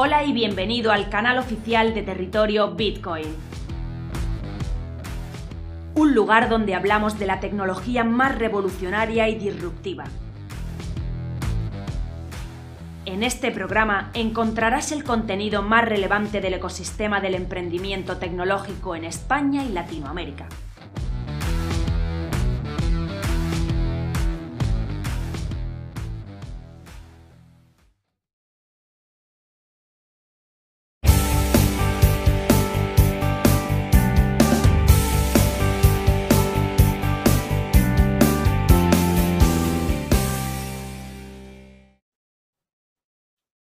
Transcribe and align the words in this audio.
Hola 0.00 0.22
y 0.22 0.32
bienvenido 0.32 0.92
al 0.92 1.10
canal 1.10 1.38
oficial 1.38 1.92
de 1.92 2.04
territorio 2.04 2.70
Bitcoin. 2.76 3.34
Un 5.96 6.14
lugar 6.14 6.48
donde 6.48 6.76
hablamos 6.76 7.18
de 7.18 7.26
la 7.26 7.40
tecnología 7.40 8.04
más 8.04 8.38
revolucionaria 8.38 9.28
y 9.28 9.34
disruptiva. 9.34 10.04
En 13.06 13.24
este 13.24 13.50
programa 13.50 14.12
encontrarás 14.14 14.92
el 14.92 15.02
contenido 15.02 15.62
más 15.62 15.84
relevante 15.84 16.40
del 16.40 16.54
ecosistema 16.54 17.20
del 17.20 17.34
emprendimiento 17.34 18.18
tecnológico 18.18 18.94
en 18.94 19.02
España 19.02 19.64
y 19.64 19.70
Latinoamérica. 19.70 20.46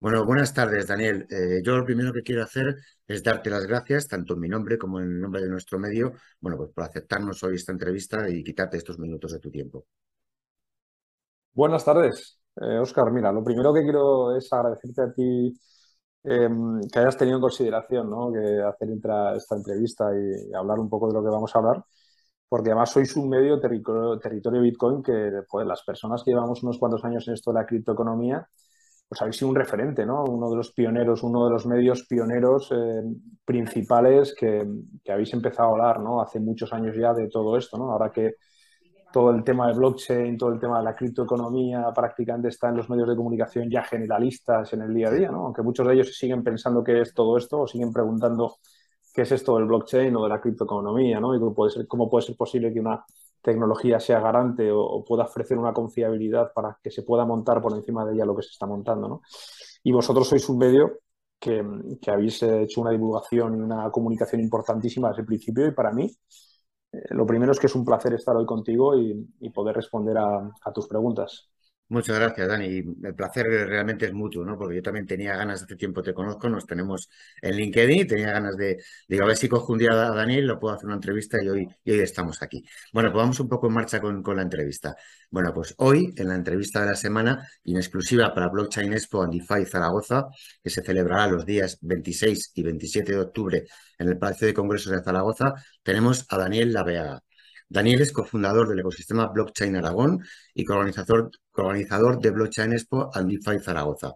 Bueno, 0.00 0.24
buenas 0.24 0.54
tardes, 0.54 0.86
Daniel. 0.86 1.26
Eh, 1.28 1.60
yo 1.62 1.76
lo 1.76 1.84
primero 1.84 2.10
que 2.10 2.22
quiero 2.22 2.42
hacer 2.42 2.74
es 3.06 3.22
darte 3.22 3.50
las 3.50 3.66
gracias, 3.66 4.08
tanto 4.08 4.32
en 4.32 4.40
mi 4.40 4.48
nombre 4.48 4.78
como 4.78 4.98
en 4.98 5.04
el 5.04 5.20
nombre 5.20 5.42
de 5.42 5.48
nuestro 5.50 5.78
medio, 5.78 6.14
bueno, 6.40 6.56
pues 6.56 6.70
por 6.70 6.84
aceptarnos 6.84 7.42
hoy 7.42 7.56
esta 7.56 7.72
entrevista 7.72 8.26
y 8.26 8.42
quitarte 8.42 8.78
estos 8.78 8.98
minutos 8.98 9.32
de 9.32 9.38
tu 9.40 9.50
tiempo. 9.50 9.84
Buenas 11.52 11.84
tardes, 11.84 12.40
Oscar. 12.80 13.08
Eh, 13.08 13.10
Mira, 13.10 13.30
lo 13.30 13.44
primero 13.44 13.74
que 13.74 13.82
quiero 13.82 14.34
es 14.34 14.50
agradecerte 14.50 15.02
a 15.02 15.12
ti 15.12 15.52
em, 16.24 16.80
que 16.90 16.98
hayas 16.98 17.18
tenido 17.18 17.36
en 17.36 17.42
consideración 17.42 18.08
¿no? 18.08 18.32
que 18.32 18.62
hacer 18.62 18.88
esta 19.36 19.56
entrevista 19.56 20.10
y, 20.16 20.54
hablar 20.54 20.78
un 20.78 20.88
poco 20.88 21.08
de 21.08 21.14
lo 21.14 21.22
que 21.22 21.28
vamos 21.28 21.54
a 21.54 21.58
hablar, 21.58 21.84
porque 22.48 22.70
además 22.70 22.90
sois 22.90 23.14
un 23.16 23.28
medio 23.28 23.60
territorio, 23.60 24.18
territorio 24.18 24.62
Bitcoin 24.62 25.02
que 25.02 25.42
pues, 25.50 25.66
las 25.66 25.82
personas 25.82 26.22
que 26.24 26.30
llevamos 26.30 26.62
unos 26.62 26.78
cuantos 26.78 27.04
años 27.04 27.28
en 27.28 27.34
esto 27.34 27.52
de 27.52 27.60
la 27.60 27.66
criptoeconomía, 27.66 28.48
pues 29.10 29.22
habéis 29.22 29.38
sido 29.38 29.48
un 29.48 29.56
referente, 29.56 30.06
¿no? 30.06 30.22
Uno 30.22 30.48
de 30.50 30.56
los 30.56 30.70
pioneros, 30.70 31.24
uno 31.24 31.44
de 31.46 31.50
los 31.50 31.66
medios 31.66 32.06
pioneros 32.06 32.70
eh, 32.70 33.02
principales 33.44 34.36
que, 34.38 34.64
habéis 35.08 35.34
empezado 35.34 35.70
a 35.70 35.72
hablar, 35.72 36.00
¿no? 36.00 36.20
Hace 36.22 36.38
muchos 36.38 36.72
años 36.72 36.94
ya 36.96 37.12
de 37.12 37.26
todo 37.26 37.56
esto, 37.56 37.76
¿no? 37.76 37.90
Ahora 37.90 38.12
que 38.12 38.36
todo 39.12 39.32
el 39.32 39.42
tema 39.42 39.66
de 39.66 39.72
blockchain, 39.74 40.38
todo 40.38 40.52
el 40.52 40.60
tema 40.60 40.78
de 40.78 40.84
la 40.84 40.94
criptoeconomía 40.94 41.92
prácticamente 41.92 42.50
está 42.50 42.68
en 42.68 42.76
los 42.76 42.88
medios 42.88 43.08
de 43.08 43.16
comunicación 43.16 43.68
ya 43.68 43.82
generalistas 43.82 44.72
en 44.74 44.82
el 44.82 44.94
día 44.94 45.08
a 45.08 45.10
día, 45.10 45.32
¿no? 45.32 45.46
Aunque 45.46 45.62
muchos 45.62 45.88
de 45.88 45.94
ellos 45.94 46.16
siguen 46.16 46.44
pensando 46.44 46.84
qué 46.84 47.00
es 47.00 47.12
todo 47.12 47.36
esto 47.36 47.62
o 47.62 47.66
siguen 47.66 47.92
preguntando 47.92 48.58
qué 49.12 49.22
es 49.22 49.32
esto 49.32 49.56
del 49.56 49.64
blockchain 49.64 50.14
o 50.14 50.22
de 50.22 50.28
la 50.28 50.40
criptoeconomía, 50.40 51.18
¿no? 51.18 51.34
Y 51.34 51.40
cómo 51.40 51.52
puede 51.52 51.72
ser, 51.72 51.88
cómo 51.88 52.08
puede 52.08 52.26
ser 52.26 52.36
posible 52.36 52.72
que 52.72 52.78
una 52.78 53.04
tecnología 53.42 54.00
sea 54.00 54.20
garante 54.20 54.70
o, 54.72 55.04
pueda 55.04 55.24
ofrecer 55.24 55.58
una 55.58 55.72
confiabilidad 55.72 56.52
para 56.54 56.78
que 56.82 56.90
se 56.90 57.02
pueda 57.02 57.24
montar 57.24 57.60
por 57.62 57.72
encima 57.74 58.04
de 58.04 58.14
ella 58.14 58.24
lo 58.24 58.36
que 58.36 58.42
se 58.42 58.50
está 58.50 58.66
montando. 58.66 59.08
¿no? 59.08 59.22
Y 59.82 59.92
vosotros 59.92 60.28
sois 60.28 60.48
un 60.48 60.58
medio 60.58 61.00
que, 61.38 61.64
habéis 62.08 62.42
hecho 62.42 62.80
una 62.82 62.90
divulgación 62.90 63.56
y 63.56 63.60
una 63.60 63.90
comunicación 63.90 64.40
importantísima 64.40 65.08
desde 65.08 65.22
el 65.22 65.26
principio 65.26 65.66
y 65.66 65.72
para 65.72 65.92
mí 65.92 66.10
eh, 66.92 66.98
lo 67.10 67.26
primero 67.26 67.52
es 67.52 67.60
que 67.60 67.66
es 67.66 67.74
un 67.74 67.84
placer 67.84 68.14
estar 68.14 68.36
hoy 68.36 68.46
contigo 68.46 68.96
y, 68.96 69.28
poder 69.50 69.76
responder 69.76 70.16
a 70.18 70.72
tus 70.72 70.86
preguntas. 70.88 71.49
Muchas 71.90 72.16
gracias, 72.20 72.46
Dani. 72.46 72.84
El 73.02 73.14
placer 73.16 73.46
realmente 73.48 74.06
es 74.06 74.12
mutuo, 74.12 74.44
¿no? 74.44 74.56
Porque 74.56 74.76
yo 74.76 74.82
también 74.82 75.06
tenía 75.06 75.36
ganas, 75.36 75.64
hace 75.64 75.74
tiempo 75.74 76.02
te 76.02 76.14
conozco, 76.14 76.48
nos 76.48 76.64
tenemos 76.64 77.10
en 77.42 77.56
LinkedIn, 77.56 78.06
tenía 78.06 78.30
ganas 78.30 78.56
de, 78.56 78.80
digo, 79.08 79.24
a 79.24 79.26
ver 79.26 79.36
si 79.36 79.48
cojo 79.48 79.72
un 79.72 79.80
día 79.80 79.90
a 79.90 80.14
Daniel, 80.14 80.46
lo 80.46 80.60
puedo 80.60 80.72
hacer 80.72 80.86
una 80.86 80.94
entrevista 80.94 81.38
y 81.42 81.48
hoy, 81.48 81.68
estamos 81.84 82.40
aquí. 82.42 82.64
Bueno, 82.92 83.10
pues 83.10 83.20
vamos 83.22 83.40
un 83.40 83.48
poco 83.48 83.66
en 83.66 83.72
marcha 83.72 84.00
con, 84.00 84.22
con, 84.22 84.36
la 84.36 84.42
entrevista. 84.42 84.94
Bueno, 85.30 85.52
pues 85.52 85.74
hoy, 85.78 86.14
en 86.16 86.28
la 86.28 86.36
entrevista 86.36 86.80
de 86.80 86.86
la 86.86 86.94
semana, 86.94 87.44
en 87.64 87.76
exclusiva 87.76 88.32
para 88.32 88.48
Blockchain 88.48 88.92
Expo 88.92 89.22
and 89.24 89.32
DeFi 89.32 89.64
Zaragoza, 89.66 90.26
que 90.62 90.70
se 90.70 90.82
celebrará 90.82 91.26
los 91.26 91.44
días 91.44 91.76
26 91.80 92.52
y 92.54 92.62
27 92.62 93.12
de 93.12 93.18
octubre 93.18 93.64
en 93.98 94.08
el 94.08 94.16
Palacio 94.16 94.46
de 94.46 94.54
Congresos 94.54 94.92
de 94.92 95.02
Zaragoza, 95.02 95.54
tenemos 95.82 96.24
a 96.28 96.38
Daniel 96.38 96.72
Laveaga. 96.72 97.20
Daniel 97.70 98.02
es 98.02 98.12
cofundador 98.12 98.68
del 98.68 98.80
ecosistema 98.80 99.28
Blockchain 99.28 99.76
Aragón 99.76 100.24
y 100.54 100.64
coorganizador, 100.64 101.30
de 102.20 102.30
Blockchain 102.30 102.72
Expo 102.72 103.10
and 103.14 103.30
DeFi 103.30 103.60
Zaragoza. 103.60 104.14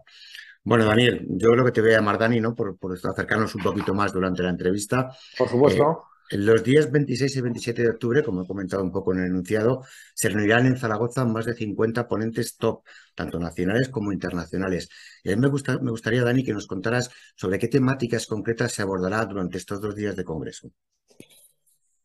Bueno, 0.61 0.83
Daniel, 0.83 1.25
yo 1.29 1.51
creo 1.51 1.63
que 1.63 1.71
te 1.71 1.79
voy 1.79 1.91
a 1.91 1.97
llamar 1.97 2.19
Dani, 2.19 2.41
¿no? 2.41 2.53
Por, 2.53 2.77
acercarnos 2.91 3.55
un 3.55 3.63
poquito 3.63 3.93
más 3.93 4.11
durante 4.11 4.43
la 4.43 4.49
entrevista. 4.49 5.09
Por 5.37 5.47
supuesto. 5.47 5.83
Eh, 5.83 6.15
en 6.35 6.45
los 6.45 6.63
días 6.63 6.91
26 6.91 7.35
y 7.35 7.41
27 7.41 7.81
de 7.83 7.89
octubre, 7.91 8.23
como 8.23 8.41
he 8.41 8.47
comentado 8.47 8.83
un 8.83 8.91
poco 8.91 9.13
en 9.13 9.19
el 9.19 9.25
enunciado, 9.27 9.83
se 10.13 10.27
reunirán 10.27 10.65
en 10.65 10.75
Zaragoza 10.75 11.23
más 11.23 11.45
de 11.45 11.53
50 11.53 12.09
ponentes 12.09 12.57
top, 12.57 12.83
tanto 13.13 13.39
nacionales 13.39 13.87
como 13.87 14.11
internacionales. 14.11 14.89
Y 15.23 15.31
a 15.31 15.35
mí 15.35 15.41
me, 15.41 15.47
gusta, 15.47 15.77
me 15.79 15.91
gustaría, 15.91 16.23
Dani, 16.23 16.43
que 16.43 16.51
nos 16.51 16.67
contaras 16.67 17.09
sobre 17.35 17.57
qué 17.57 17.69
temáticas 17.69 18.27
concretas 18.27 18.73
se 18.73 18.81
abordará 18.81 19.23
durante 19.25 19.57
estos 19.59 19.79
dos 19.79 19.95
días 19.95 20.17
de 20.17 20.25
congreso. 20.25 20.71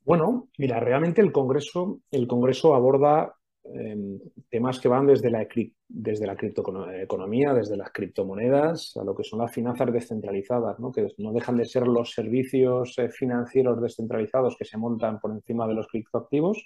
Bueno, 0.05 0.49
mira, 0.59 0.81
realmente 0.81 1.21
el 1.21 1.33
Congreso, 1.33 2.01
el 2.11 2.27
Congreso 2.27 2.75
aborda 2.75 3.35
em, 3.65 4.19
temas 4.49 4.81
que 4.81 4.89
van 4.89 5.07
desde 5.07 5.31
la, 5.31 5.47
desde 5.89 6.27
la 6.27 6.37
criptoeconomía, 6.37 7.53
desde 7.53 7.77
las 7.77 7.91
criptomonedas, 7.93 8.97
a 8.97 9.05
lo 9.05 9.15
que 9.15 9.25
son 9.25 9.41
las 9.41 9.53
finanzas 9.53 9.93
descentralizadas, 9.93 10.79
¿no? 10.81 10.91
que 10.91 11.07
no 11.19 11.33
dejan 11.33 11.57
de 11.59 11.67
ser 11.67 11.87
los 11.87 12.13
servicios 12.13 12.99
eh, 12.99 13.11
financieros 13.11 13.81
descentralizados 13.81 14.57
que 14.57 14.65
se 14.65 14.79
montan 14.79 15.21
por 15.21 15.33
encima 15.33 15.67
de 15.69 15.75
los 15.75 15.87
criptoactivos. 15.87 16.65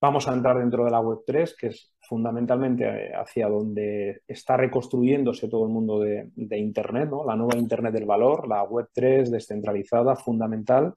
Vamos 0.00 0.26
a 0.26 0.34
entrar 0.34 0.58
dentro 0.58 0.84
de 0.84 0.90
la 0.90 1.00
Web3, 1.00 1.54
que 1.56 1.68
es 1.68 1.94
fundamentalmente 2.00 2.84
eh, 2.84 3.12
hacia 3.14 3.48
donde 3.48 4.22
está 4.26 4.56
reconstruyéndose 4.56 5.48
todo 5.48 5.66
el 5.66 5.70
mundo 5.72 6.00
de, 6.00 6.30
de 6.34 6.58
Internet, 6.58 7.10
¿no? 7.10 7.24
la 7.24 7.36
nueva 7.36 7.58
Internet 7.58 7.92
del 7.92 8.06
valor, 8.06 8.48
la 8.48 8.64
Web3 8.64 9.28
descentralizada, 9.28 10.16
fundamental 10.16 10.94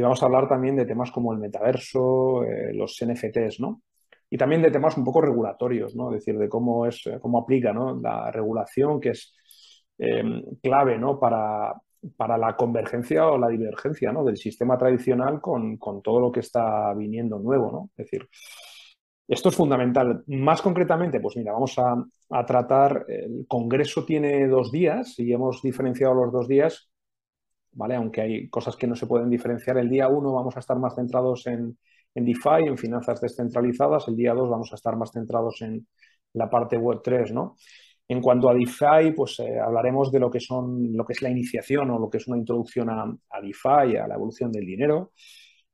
y 0.00 0.02
vamos 0.02 0.22
a 0.22 0.26
hablar 0.26 0.48
también 0.48 0.76
de 0.76 0.86
temas 0.86 1.10
como 1.10 1.30
el 1.34 1.38
metaverso, 1.38 2.42
eh, 2.44 2.72
los 2.72 2.96
NFTs, 3.02 3.60
¿no? 3.60 3.82
Y 4.30 4.38
también 4.38 4.62
de 4.62 4.70
temas 4.70 4.96
un 4.96 5.04
poco 5.04 5.20
regulatorios, 5.20 5.94
¿no? 5.94 6.08
Es 6.08 6.20
decir, 6.24 6.38
de 6.38 6.48
cómo, 6.48 6.86
es, 6.86 7.02
cómo 7.20 7.40
aplica 7.40 7.74
la 7.74 8.30
regulación, 8.30 8.98
que 8.98 9.10
es 9.10 9.34
em, 9.98 10.42
clave 10.62 10.96
¿no? 10.96 11.20
para, 11.20 11.74
para 12.16 12.38
la 12.38 12.56
convergencia 12.56 13.26
o 13.26 13.36
la 13.36 13.48
divergencia 13.48 14.10
¿no? 14.10 14.24
del 14.24 14.38
sistema 14.38 14.78
tradicional 14.78 15.38
con, 15.42 15.76
con, 15.76 16.00
todo 16.00 16.18
lo 16.18 16.32
que 16.32 16.40
está 16.40 16.94
viniendo 16.94 17.38
nuevo. 17.38 17.70
¿no? 17.70 17.90
Es 17.98 18.06
decir, 18.06 18.26
esto 19.28 19.50
es 19.50 19.54
fundamental. 19.54 20.24
Más 20.28 20.62
concretamente, 20.62 21.20
pues 21.20 21.36
mira, 21.36 21.52
vamos 21.52 21.78
a, 21.78 22.02
a, 22.30 22.46
tratar, 22.46 23.04
el 23.06 23.44
Congreso 23.46 24.06
tiene 24.06 24.48
dos 24.48 24.72
días 24.72 25.18
y 25.18 25.30
hemos 25.30 25.60
diferenciado 25.60 26.14
los 26.14 26.32
dos 26.32 26.48
días 26.48 26.89
¿vale? 27.72 27.94
Aunque 27.96 28.20
hay 28.20 28.48
cosas 28.48 28.76
que 28.76 28.86
no 28.86 28.94
se 28.94 29.06
pueden 29.06 29.30
diferenciar. 29.30 29.78
El 29.78 29.88
día 29.88 30.08
1 30.08 30.32
vamos 30.32 30.56
a 30.56 30.60
estar 30.60 30.78
más 30.78 30.94
centrados 30.94 31.46
en, 31.46 31.78
en 32.14 32.24
DeFi, 32.24 32.66
en 32.66 32.78
finanzas 32.78 33.20
descentralizadas. 33.20 34.08
El 34.08 34.16
día 34.16 34.34
2 34.34 34.48
vamos 34.48 34.72
a 34.72 34.76
estar 34.76 34.96
más 34.96 35.12
centrados 35.12 35.62
en 35.62 35.86
la 36.34 36.48
parte 36.48 36.76
web 36.76 37.00
3, 37.02 37.32
¿no? 37.32 37.56
En 38.08 38.20
cuanto 38.20 38.50
a 38.50 38.54
DeFi, 38.54 39.12
pues 39.14 39.38
eh, 39.38 39.60
hablaremos 39.60 40.10
de 40.10 40.18
lo 40.18 40.30
que 40.30 40.40
son, 40.40 40.92
lo 40.92 41.04
que 41.04 41.12
es 41.12 41.22
la 41.22 41.30
iniciación 41.30 41.90
o 41.90 41.98
lo 41.98 42.10
que 42.10 42.18
es 42.18 42.26
una 42.26 42.38
introducción 42.38 42.90
a, 42.90 43.06
DeFi, 43.40 43.96
a 43.96 44.08
la 44.08 44.16
evolución 44.16 44.50
del 44.50 44.66
dinero. 44.66 45.12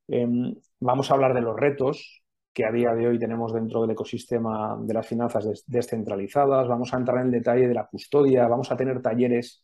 Em, 0.07 0.55
vamos 0.81 1.11
a 1.11 1.15
hablar 1.15 1.35
de 1.35 1.41
los 1.41 1.57
retos 1.57 2.23
que 2.53 2.65
a 2.67 2.73
día 2.73 2.93
de 2.95 3.09
hoy 3.09 3.19
tenemos 3.19 3.55
dentro 3.55 3.83
del 3.83 3.93
ecosistema 3.93 4.77
de 4.81 4.95
las 4.95 5.07
finanzas 5.07 5.65
descentralizadas. 5.67 6.69
Vamos 6.69 6.93
a 6.93 6.99
entrar 6.99 7.21
en 7.21 7.27
el 7.27 7.33
detalle 7.33 7.69
de 7.69 7.75
la 7.75 7.87
custodia. 7.87 8.47
Vamos 8.49 8.71
a 8.71 8.77
tener 8.77 9.01
talleres 9.01 9.63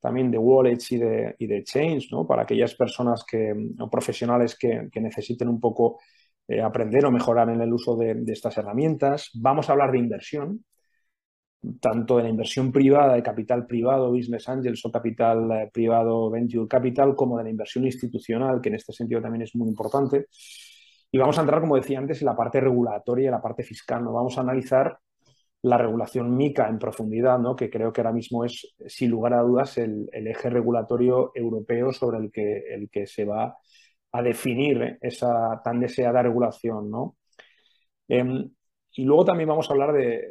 también 0.00 0.30
de 0.30 0.38
wallets 0.38 0.92
y 0.92 0.98
de, 0.98 1.34
y 1.38 1.46
de 1.46 1.64
chains, 1.64 2.08
¿no? 2.12 2.26
Para 2.26 2.42
aquellas 2.42 2.74
personas 2.74 3.24
que, 3.24 3.54
o 3.78 3.90
profesionales 3.90 4.56
que, 4.58 4.88
necesiten 5.00 5.48
un 5.48 5.60
poco 5.60 6.00
eh, 6.48 6.60
aprender 6.60 7.04
o 7.06 7.10
mejorar 7.10 7.50
en 7.50 7.60
el 7.60 7.72
uso 7.72 7.96
de, 7.96 8.22
estas 8.28 8.56
herramientas. 8.58 9.30
Vamos 9.34 9.68
a 9.68 9.72
hablar 9.72 9.92
de 9.92 9.98
inversión, 9.98 10.64
tanto 11.80 12.18
de 12.18 12.24
la 12.24 12.28
inversión 12.28 12.70
privada, 12.70 13.14
de 13.14 13.22
capital 13.22 13.66
privado, 13.66 14.12
business 14.12 14.48
angels 14.48 14.84
o 14.84 14.92
capital 14.92 15.50
eh, 15.52 15.70
privado, 15.72 16.30
venture 16.30 16.68
capital, 16.68 17.16
como 17.16 17.38
de 17.38 17.44
la 17.44 17.50
inversión 17.50 17.84
institucional, 17.84 18.60
que 18.60 18.68
en 18.68 18.76
este 18.76 18.92
sentido 18.92 19.20
también 19.20 19.42
es 19.42 19.54
muy 19.56 19.68
importante. 19.68 20.26
Y 21.10 21.18
vamos 21.18 21.38
a 21.38 21.40
entrar, 21.40 21.60
como 21.60 21.76
decía 21.76 21.98
antes, 21.98 22.20
en 22.20 22.26
la 22.26 22.36
parte 22.36 22.60
regulatoria, 22.60 23.26
en 23.26 23.32
la 23.32 23.42
parte 23.42 23.62
fiscal. 23.62 24.04
¿no? 24.04 24.12
Vamos 24.12 24.36
a 24.38 24.42
analizar 24.42 24.98
la 25.66 25.78
regulación 25.78 26.36
MICA 26.36 26.68
en 26.68 26.78
profundidad, 26.78 27.38
¿no? 27.40 27.56
que 27.56 27.68
creo 27.68 27.92
que 27.92 28.00
ahora 28.00 28.12
mismo 28.12 28.44
es, 28.44 28.74
sin 28.86 29.10
lugar 29.10 29.34
a 29.34 29.42
dudas, 29.42 29.78
el, 29.78 30.08
eje 30.12 30.48
regulatorio 30.48 31.32
europeo 31.34 31.92
sobre 31.92 32.18
el 32.18 32.30
que, 32.30 32.58
el 32.72 32.88
que 32.88 33.06
se 33.06 33.24
va 33.24 33.56
a 34.12 34.22
definir 34.22 34.98
esa 35.00 35.60
tan 35.64 35.80
deseada 35.80 36.22
regulación. 36.22 36.88
¿no? 36.88 37.16
Em, 38.06 38.48
y 38.92 39.04
luego 39.04 39.24
también 39.24 39.48
vamos 39.48 39.68
a 39.68 39.72
hablar 39.72 39.92
de, 39.92 40.24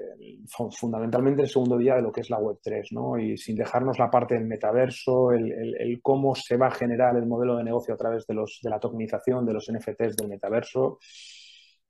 fundamentalmente 0.72 1.42
el 1.42 1.50
segundo 1.50 1.78
día 1.78 1.96
de 1.96 2.02
lo 2.02 2.14
que 2.14 2.22
es 2.22 2.30
la 2.30 2.40
Web 2.40 2.60
3, 2.64 2.94
¿no? 2.94 3.20
Y 3.20 3.38
sin 3.38 3.56
dejarnos 3.56 4.00
la 4.00 4.10
parte 4.10 4.36
del 4.36 4.46
metaverso, 4.46 5.32
el, 5.34 6.00
cómo 6.02 6.34
se 6.34 6.58
va 6.58 6.68
a 6.68 6.72
generar 6.72 7.16
el 7.16 7.28
modelo 7.28 7.58
de 7.58 7.64
negocio 7.64 7.94
a 7.94 7.98
través 7.98 8.26
de, 8.26 8.34
los, 8.34 8.60
de 8.64 8.70
la 8.72 8.80
tokenización, 8.80 9.46
de 9.46 9.54
los 9.54 9.72
NFTs 9.72 10.16
del 10.16 10.30
metaverso. 10.30 10.98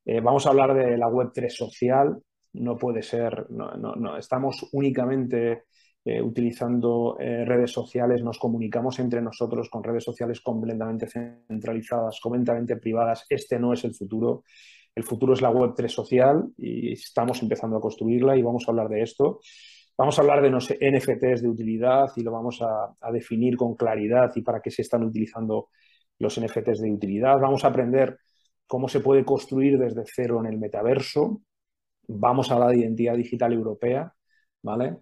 Eh, 0.04 0.20
vamos 0.20 0.46
a 0.46 0.50
hablar 0.50 0.74
de 0.74 0.98
la 0.98 1.08
Web 1.08 1.30
3 1.34 1.56
social. 1.56 2.22
No 2.56 2.78
puede 2.78 3.04
ser, 3.04 3.48
no, 3.50 3.76
no, 3.76 4.18
estamos 4.18 4.68
únicamente 4.74 5.64
eh, 6.04 6.22
utilizando 6.22 7.18
eh, 7.20 7.46
redes 7.46 7.72
sociales, 7.72 8.24
nos 8.24 8.38
comunicamos 8.38 9.00
entre 9.00 9.22
nosotros 9.22 9.70
con 9.70 9.84
redes 9.84 10.04
sociales 10.04 10.42
completamente 10.42 11.08
centralizadas, 11.08 12.20
completamente 12.22 12.78
privadas. 12.78 13.26
Este 13.30 13.60
no 13.60 13.74
es 13.74 13.84
el 13.84 13.94
futuro. 13.94 14.44
El 14.94 15.04
futuro 15.04 15.34
es 15.34 15.42
la 15.42 15.50
web 15.50 15.74
3 15.76 15.92
social 15.92 16.46
y 16.58 16.94
estamos 16.94 17.42
empezando 17.42 17.78
a 17.78 17.82
construirla 17.82 18.38
y 18.38 18.42
vamos 18.42 18.64
a 18.68 18.72
hablar 18.72 18.88
de 18.88 19.02
esto. 19.02 19.40
Vamos 19.98 20.18
a 20.18 20.22
hablar 20.22 20.42
de 20.42 20.50
los 20.50 20.70
NFTs 20.70 21.42
de 21.42 21.48
utilidad 21.48 22.12
y 22.18 22.22
lo 22.22 22.32
vamos 22.32 22.62
a, 22.62 22.96
definir 23.12 23.56
con 23.56 23.76
claridad 23.76 24.32
y 24.36 24.42
para 24.42 24.62
qué 24.62 24.70
se 24.70 24.82
están 24.82 25.04
utilizando 25.04 25.70
los 26.20 26.40
NFTs 26.40 26.82
de 26.82 26.92
utilidad. 26.92 27.40
Vamos 27.40 27.64
a 27.64 27.70
aprender 27.70 28.18
cómo 28.68 28.90
se 28.90 29.00
puede 29.00 29.24
construir 29.24 29.78
desde 29.78 30.04
cero 30.06 30.42
en 30.42 30.48
el 30.48 30.60
metaverso. 30.60 31.42
Vamos 32.08 32.52
a 32.52 32.56
hablar 32.56 32.72
de 32.72 32.80
identidad 32.80 33.16
digital 33.16 33.54
europea, 33.54 34.14
¿vale? 34.62 34.98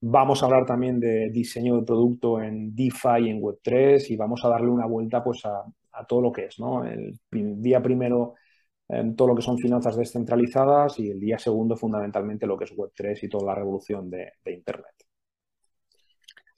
Vamos 0.00 0.42
a 0.42 0.46
hablar 0.46 0.66
también 0.66 1.00
de 1.00 1.30
diseño 1.30 1.76
de 1.76 1.82
producto 1.82 2.40
en 2.42 2.74
DeFi 2.74 3.26
y 3.26 3.30
en 3.30 3.40
Web3 3.40 4.10
y 4.10 4.16
vamos 4.16 4.44
a 4.44 4.48
darle 4.48 4.68
una 4.68 4.86
vuelta 4.86 5.22
pues 5.24 5.42
a, 5.46 5.64
todo 6.06 6.20
lo 6.20 6.32
que 6.32 6.46
es, 6.46 6.60
¿no? 6.60 6.84
El 6.84 7.18
día 7.30 7.82
primero 7.82 8.34
todo 9.16 9.28
lo 9.28 9.34
que 9.34 9.42
son 9.42 9.58
finanzas 9.58 9.96
descentralizadas 9.96 10.98
y 11.00 11.10
el 11.10 11.18
día 11.18 11.38
segundo 11.38 11.76
fundamentalmente 11.76 12.46
lo 12.46 12.56
que 12.56 12.64
es 12.64 12.76
Web3 12.76 13.24
y 13.24 13.28
toda 13.28 13.46
la 13.46 13.54
revolución 13.54 14.08
de, 14.10 14.32
Internet. 14.46 14.94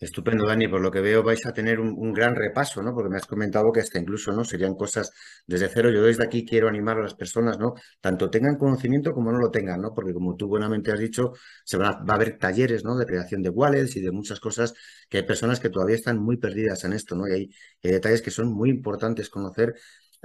Estupendo, 0.00 0.46
Dani. 0.46 0.68
Por 0.68 0.80
lo 0.80 0.90
que 0.92 1.00
veo 1.00 1.22
vais 1.24 1.44
a 1.46 1.52
tener 1.52 1.80
un, 1.80 2.12
gran 2.12 2.36
repaso, 2.36 2.82
¿no? 2.82 2.94
Porque 2.94 3.10
me 3.10 3.16
has 3.16 3.26
comentado 3.26 3.72
que 3.72 3.80
hasta 3.80 3.98
incluso, 3.98 4.32
¿no? 4.32 4.44
Serían 4.44 4.74
cosas 4.74 5.10
desde 5.46 5.68
cero. 5.68 5.90
Yo 5.90 6.04
desde 6.04 6.24
aquí 6.24 6.44
quiero 6.44 6.68
animar 6.68 6.98
a 6.98 7.02
las 7.02 7.14
personas, 7.14 7.58
¿no? 7.58 7.74
Tanto 8.00 8.30
tengan 8.30 8.56
conocimiento 8.56 9.12
como 9.12 9.32
no 9.32 9.38
lo 9.38 9.50
tengan, 9.50 9.80
¿no? 9.82 9.92
Porque 9.94 10.12
como 10.12 10.36
tú 10.36 10.46
buenamente 10.46 10.92
has 10.92 11.00
dicho, 11.00 11.32
se 11.64 11.76
va 11.78 11.88
a 12.08 12.14
haber 12.14 12.38
talleres, 12.38 12.84
¿no? 12.84 12.96
De 12.96 13.06
creación 13.06 13.42
de 13.42 13.50
wallets 13.50 13.96
y 13.96 14.00
de 14.00 14.12
muchas 14.12 14.38
cosas 14.38 14.72
que 15.08 15.18
hay 15.18 15.22
personas 15.24 15.58
que 15.58 15.68
todavía 15.68 15.96
están 15.96 16.18
muy 16.18 16.36
perdidas 16.36 16.84
en 16.84 16.92
esto, 16.92 17.16
¿no? 17.16 17.26
Y 17.26 17.32
hay 17.32 17.50
detalles 17.82 18.22
que 18.22 18.30
son 18.30 18.52
muy 18.52 18.70
importantes 18.70 19.28
conocer 19.28 19.74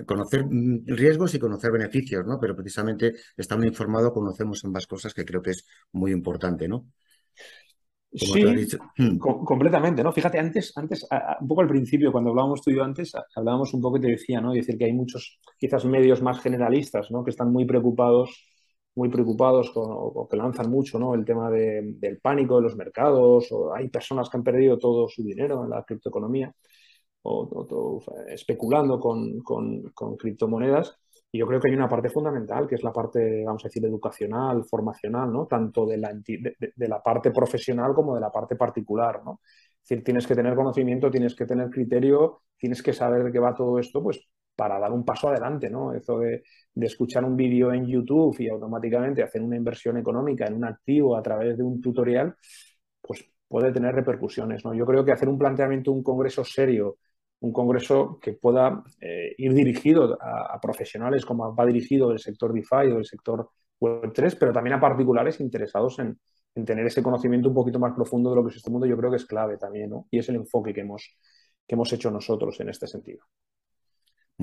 conocer 0.07 0.45
mm, 0.45 0.85
riesgos 0.87 1.33
y 1.35 1.39
conocer 1.39 1.71
beneficios, 1.71 2.25
¿no? 2.25 2.39
Pero 2.39 2.55
precisamente 2.55 3.13
estando 3.37 3.65
informado 3.65 4.13
conocemos 4.13 4.63
ambas 4.65 4.87
cosas 4.87 5.13
que 5.13 5.25
creo 5.25 5.41
que 5.41 5.51
es 5.51 5.65
muy 5.91 6.11
importante, 6.11 6.67
¿no? 6.67 6.87
Sí, 8.13 8.43
hmm. 8.97 9.17
completamente, 9.17 10.03
¿no? 10.03 10.11
Fíjate, 10.11 10.39
antes, 10.39 10.71
antes, 10.75 11.07
un 11.39 11.47
poco 11.47 11.61
al 11.61 11.67
principio, 11.67 12.11
cuando 12.11 12.29
hablábamos 12.29 12.61
tú 12.61 12.71
y 12.71 12.75
yo 12.75 12.83
antes, 12.83 13.13
hablábamos 13.35 13.73
un 13.73 13.81
poco 13.81 13.97
y 13.97 14.01
te 14.01 14.07
decía, 14.07 14.41
¿no? 14.41 14.53
Decir 14.53 14.77
que 14.77 14.85
hay 14.85 14.93
muchos, 14.93 15.39
quizás 15.57 15.85
medios 15.85 16.21
más 16.21 16.39
generalistas, 16.39 17.11
¿no? 17.11 17.23
Que 17.23 17.31
están 17.31 17.51
muy 17.51 17.65
preocupados, 17.65 18.45
muy 18.95 19.09
preocupados 19.09 19.71
o 19.75 20.27
que 20.29 20.37
lanzan 20.37 20.69
mucho, 20.69 20.99
¿no? 20.99 21.15
El 21.15 21.25
tema 21.25 21.49
del 21.49 22.19
pánico 22.21 22.57
de 22.57 22.61
los 22.63 22.75
mercados, 22.75 23.51
o 23.51 23.73
hay 23.73 23.89
personas 23.89 24.29
que 24.29 24.37
han 24.37 24.43
perdido 24.43 24.77
todo 24.77 25.07
su 25.07 25.23
dinero 25.23 25.63
en 25.63 25.71
la 25.71 25.83
criptoeconomía 25.83 26.53
o, 27.23 28.01
especulando 28.27 28.99
con, 28.99 29.39
con, 29.41 30.17
criptomonedas. 30.17 30.97
Y 31.35 31.39
yo 31.39 31.47
creo 31.47 31.59
que 31.59 31.67
hay 31.67 31.73
una 31.73 31.89
parte 31.89 32.09
fundamental, 32.09 32.67
que 32.67 32.75
es 32.75 32.83
la 32.83 32.93
parte, 32.93 33.43
vamos 33.43 33.65
a 33.65 33.67
decir, 33.67 33.83
educacional, 33.83 34.63
formacional, 34.65 35.33
¿no? 35.33 35.47
Tanto 35.47 35.83
de 35.87 35.97
la, 35.97 36.13
de, 36.13 36.87
la 36.87 37.01
parte 37.01 37.31
profesional 37.31 37.95
como 37.95 38.13
de 38.13 38.21
la 38.21 38.29
parte 38.29 38.55
particular, 38.55 39.23
¿no? 39.25 39.41
Es 39.43 39.89
decir, 39.89 40.03
tienes 40.03 40.27
que 40.27 40.35
tener 40.35 40.53
conocimiento, 40.53 41.09
tienes 41.09 41.35
que 41.35 41.47
tener 41.47 41.71
criterio, 41.71 42.43
tienes 42.55 42.83
que 42.83 42.93
saber 42.93 43.23
de 43.23 43.31
qué 43.31 43.39
va 43.39 43.55
todo 43.55 43.79
esto, 43.79 44.03
pues 44.03 44.27
para 44.55 44.77
dar 44.77 44.91
un 44.91 45.03
paso 45.03 45.29
adelante, 45.29 45.71
¿no? 45.71 45.95
Eso 45.95 46.19
de, 46.19 46.43
de 46.71 46.85
escuchar 46.85 47.25
un 47.25 47.35
vídeo 47.35 47.73
en 47.73 47.87
YouTube 47.87 48.39
y 48.39 48.49
automáticamente 48.49 49.23
hacer 49.23 49.41
una 49.41 49.55
inversión 49.55 49.97
económica 49.97 50.45
en 50.45 50.53
un 50.53 50.65
activo 50.65 51.17
a 51.17 51.23
través 51.23 51.57
de 51.57 51.63
un 51.63 51.81
tutorial, 51.81 52.35
pues 53.01 53.25
puede 53.47 53.71
tener 53.71 53.95
repercusiones, 53.95 54.63
¿no? 54.63 54.75
Yo 54.75 54.85
creo 54.85 55.03
que 55.03 55.11
hacer 55.13 55.29
un 55.29 55.39
planteamiento, 55.39 55.91
un 55.91 56.03
congreso 56.03 56.43
serio, 56.43 56.97
un 57.43 57.51
congreso 57.51 58.19
que 58.21 58.33
pueda 58.33 58.83
eh, 59.01 59.35
ir 59.37 59.53
dirigido 59.53 60.17
a, 60.21 60.59
profesionales 60.61 61.25
como 61.25 61.53
va 61.53 61.65
dirigido 61.65 62.09
del 62.09 62.19
sector 62.19 62.53
DeFi 62.53 62.91
o 62.91 62.95
del 62.95 63.05
sector 63.05 63.49
Web3, 63.81 64.37
pero 64.39 64.53
también 64.53 64.75
a 64.75 64.79
particulares 64.79 65.41
interesados 65.41 65.99
en, 65.99 66.17
tener 66.65 66.85
ese 66.85 67.03
conocimiento 67.03 67.49
un 67.49 67.55
poquito 67.55 67.79
más 67.79 67.93
profundo 67.93 68.29
de 68.29 68.37
lo 68.37 68.43
que 68.43 68.51
es 68.51 68.57
este 68.57 68.69
mundo, 68.71 68.85
yo 68.85 68.95
creo 68.95 69.09
que 69.09 69.17
es 69.17 69.25
clave 69.25 69.57
también, 69.57 69.89
¿no? 69.89 70.07
Y 70.09 70.19
es 70.19 70.29
el 70.29 70.35
enfoque 70.35 70.73
que 70.73 70.81
hemos, 70.81 71.17
que 71.67 71.75
hemos 71.75 71.91
hecho 71.91 72.11
nosotros 72.11 72.57
en 72.61 72.69
este 72.69 72.87
sentido. 72.87 73.25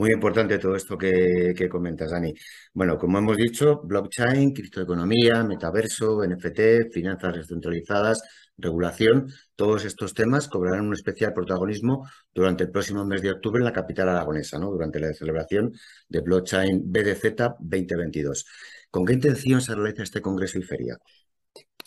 Muy 0.00 0.12
importante 0.12 0.58
todo 0.58 0.76
esto 0.76 0.96
que, 0.96 1.68
comentas, 1.70 2.10
Dani. 2.10 2.32
Bueno, 2.72 2.96
como 2.96 3.18
hemos 3.18 3.36
dicho, 3.36 3.82
blockchain, 3.84 4.54
criptoeconomía, 4.54 5.44
metaverso, 5.44 6.24
NFT, 6.24 6.90
finanzas 6.90 7.34
descentralizadas, 7.34 8.22
regulación, 8.56 9.30
todos 9.54 9.84
estos 9.84 10.14
temas 10.14 10.48
cobrarán 10.48 10.86
un 10.86 10.94
especial 10.94 11.34
protagonismo 11.34 12.08
durante 12.32 12.64
el 12.64 12.70
próximo 12.70 13.04
mes 13.04 13.20
de 13.20 13.32
octubre 13.32 13.58
en 13.60 13.66
la 13.66 13.74
capital 13.74 14.08
aragonesa, 14.08 14.58
¿no? 14.58 14.70
durante 14.70 15.00
la 15.00 15.12
celebración 15.12 15.74
de 16.08 16.20
Blockchain 16.22 16.90
BDZ 16.90 17.58
2022. 17.58 18.46
¿Con 18.90 19.04
qué 19.04 19.12
intención 19.12 19.60
se 19.60 19.74
realiza 19.74 20.02
este 20.02 20.22
congreso 20.22 20.58
y 20.58 20.62
feria? 20.62 20.96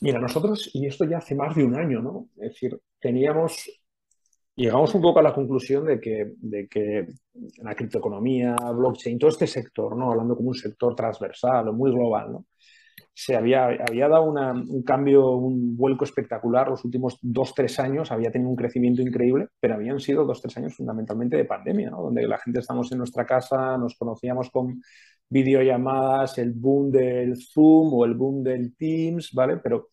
Mira, 0.01 0.19
nosotros, 0.19 0.69
y 0.71 0.85
esto 0.85 1.05
ya 1.05 1.17
hace 1.17 1.33
más 1.33 1.55
de 1.55 1.63
un 1.63 1.73
año, 1.73 1.99
¿no? 1.99 2.29
Es 2.35 2.49
decir, 2.49 2.79
teníamos 2.99 3.71
llegamos 4.55 4.93
un 4.95 5.01
poco 5.01 5.19
a 5.19 5.23
la 5.23 5.33
conclusión 5.33 5.85
de 5.85 5.99
que, 5.99 6.33
de 6.37 6.67
que 6.67 7.07
la 7.57 7.75
criptoeconomía, 7.75 8.55
blockchain, 8.55 9.19
todo 9.19 9.29
este 9.29 9.47
sector, 9.47 9.95
¿no? 9.97 10.11
hablando 10.11 10.35
como 10.35 10.49
un 10.49 10.55
sector 10.55 10.95
transversal 10.95 11.69
o 11.69 11.73
muy 11.73 11.91
global, 11.91 12.31
¿no? 12.31 12.45
se 13.15 13.35
había, 13.35 13.65
había 13.65 14.07
dado 14.07 14.23
un 14.23 14.83
cambio, 14.83 15.31
un 15.31 15.77
vuelco 15.77 16.03
espectacular 16.03 16.69
los 16.69 16.83
últimos 16.83 17.19
dos, 17.21 17.53
tres 17.53 17.79
años, 17.79 18.11
había 18.11 18.31
tenido 18.31 18.49
un 18.49 18.55
crecimiento 18.55 19.01
increíble, 19.01 19.49
pero 19.59 19.75
habían 19.75 19.99
sido 19.99 20.25
dos, 20.25 20.41
tres 20.41 20.57
años 20.57 20.75
fundamentalmente 20.75 21.37
de 21.37 21.45
pandemia, 21.45 21.91
donde 21.91 22.27
la 22.27 22.39
gente 22.39 22.59
estamos 22.59 22.91
en 22.91 22.97
nuestra 22.97 23.25
casa, 23.25 23.77
nos 23.77 23.95
conocíamos 23.95 24.49
con 24.49 24.81
videollamadas, 25.29 26.39
el 26.39 26.53
boom 26.53 26.91
del 26.91 27.37
Zoom 27.37 27.93
o 27.93 28.05
el 28.05 28.15
boom 28.15 28.43
del 28.43 28.75
Teams, 28.75 29.31
¿vale? 29.33 29.57
Pero 29.57 29.89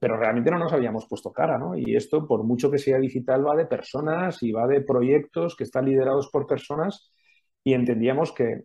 pero 0.00 0.16
realmente 0.16 0.50
no 0.50 0.58
nos 0.58 0.72
habíamos 0.72 1.06
puesto 1.06 1.32
cara, 1.32 1.58
¿no? 1.58 1.76
Y 1.76 1.96
esto, 1.96 2.26
por 2.26 2.44
mucho 2.44 2.70
que 2.70 2.78
sea 2.78 2.98
digital, 2.98 3.46
va 3.46 3.56
de 3.56 3.66
personas 3.66 4.42
y 4.42 4.52
va 4.52 4.66
de 4.66 4.80
proyectos 4.80 5.56
que 5.56 5.64
están 5.64 5.86
liderados 5.86 6.28
por 6.30 6.46
personas 6.46 7.12
y 7.64 7.74
entendíamos 7.74 8.32
que, 8.32 8.64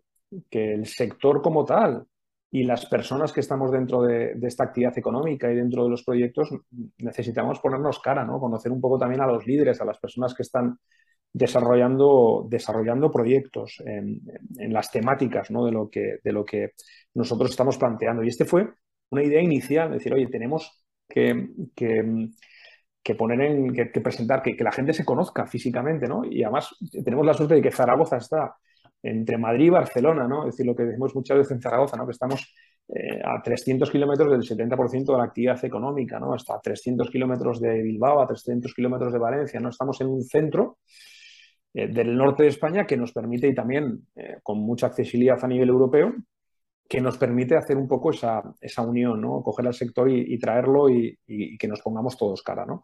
el 0.51 0.87
sector 0.87 1.43
como 1.43 1.63
tal 1.63 2.05
y 2.49 2.63
las 2.63 2.87
personas 2.87 3.31
que 3.31 3.39
estamos 3.39 3.71
dentro 3.71 4.01
de, 4.01 4.33
esta 4.41 4.63
actividad 4.63 4.97
económica 4.97 5.51
y 5.51 5.55
dentro 5.55 5.83
de 5.83 5.89
los 5.91 6.03
proyectos 6.03 6.49
necesitamos 6.97 7.59
ponernos 7.59 7.99
cara, 7.99 8.25
¿no? 8.25 8.39
Conocer 8.39 8.71
un 8.71 8.81
poco 8.81 8.97
también 8.97 9.21
a 9.21 9.27
los 9.27 9.45
líderes, 9.45 9.79
a 9.81 9.85
las 9.85 9.99
personas 9.99 10.33
que 10.33 10.41
están 10.41 10.77
desarrollando, 11.31 12.45
desarrollando 12.47 13.11
proyectos 13.11 13.81
en, 13.85 14.21
las 14.71 14.91
temáticas 14.91 15.49
¿no? 15.51 15.65
de, 15.65 15.71
lo 15.71 15.89
que, 15.89 16.19
de 16.23 16.31
lo 16.31 16.45
que 16.45 16.71
nosotros 17.15 17.49
estamos 17.51 17.77
planteando. 17.77 18.23
Y 18.23 18.29
este 18.29 18.45
fue 18.45 18.69
una 19.09 19.23
idea 19.23 19.41
inicial, 19.41 19.91
decir, 19.91 20.13
oye, 20.13 20.27
tenemos 20.27 20.82
que, 21.13 23.15
poner 23.17 23.41
en, 23.41 23.73
que, 23.73 24.01
presentar, 24.01 24.41
que, 24.41 24.55
la 24.63 24.71
gente 24.71 24.93
se 24.93 25.05
conozca 25.05 25.45
físicamente, 25.45 26.07
¿no? 26.07 26.23
Y 26.25 26.43
además 26.43 26.75
tenemos 27.03 27.25
la 27.25 27.33
suerte 27.33 27.55
de 27.55 27.61
que 27.61 27.71
Zaragoza 27.71 28.17
está 28.17 28.55
entre 29.01 29.37
Madrid 29.37 29.65
y 29.65 29.69
Barcelona, 29.69 30.27
¿no? 30.27 30.47
Es 30.47 30.55
decir, 30.55 30.65
lo 30.65 30.75
que 30.75 30.83
decimos 30.83 31.13
muchas 31.13 31.37
veces 31.37 31.51
en 31.51 31.61
Zaragoza, 31.61 31.97
¿no? 31.97 32.05
Que 32.05 32.13
estamos 32.13 32.53
eh, 32.87 33.21
a 33.23 33.41
300 33.41 33.91
kilómetros 33.91 34.31
del 34.31 34.43
70% 34.43 35.11
de 35.11 35.17
la 35.17 35.25
actividad 35.25 35.63
económica, 35.63 36.19
¿no? 36.19 36.33
Hasta 36.33 36.59
300 36.59 37.09
kilómetros 37.09 37.59
de 37.59 37.81
Bilbao, 37.81 38.21
a 38.21 38.27
300 38.27 38.73
kilómetros 38.73 39.13
de 39.13 39.19
Valencia, 39.19 39.59
¿no? 39.59 39.69
Estamos 39.69 39.99
en 40.01 40.07
un 40.07 40.23
centro 40.23 40.77
eh, 41.73 41.87
del 41.87 42.15
norte 42.15 42.43
de 42.43 42.49
España 42.49 42.85
que 42.85 42.97
nos 42.97 43.11
permite, 43.11 43.47
y 43.47 43.53
también 43.53 44.07
eh, 44.15 44.37
con 44.41 44.59
mucha 44.59 44.87
accesibilidad 44.87 45.43
a 45.43 45.47
nivel 45.47 45.69
europeo, 45.69 46.13
que 46.87 47.01
nos 47.01 47.17
permite 47.17 47.55
hacer 47.55 47.77
un 47.77 47.87
poco 47.87 48.11
esa, 48.11 48.43
unión, 48.85 49.21
¿no? 49.21 49.41
Coger 49.41 49.67
al 49.67 49.73
sector 49.73 50.09
y, 50.09 50.37
traerlo 50.37 50.89
y, 50.89 51.17
que 51.57 51.67
nos 51.67 51.81
pongamos 51.81 52.17
todos 52.17 52.41
cara, 52.43 52.65
¿no? 52.65 52.83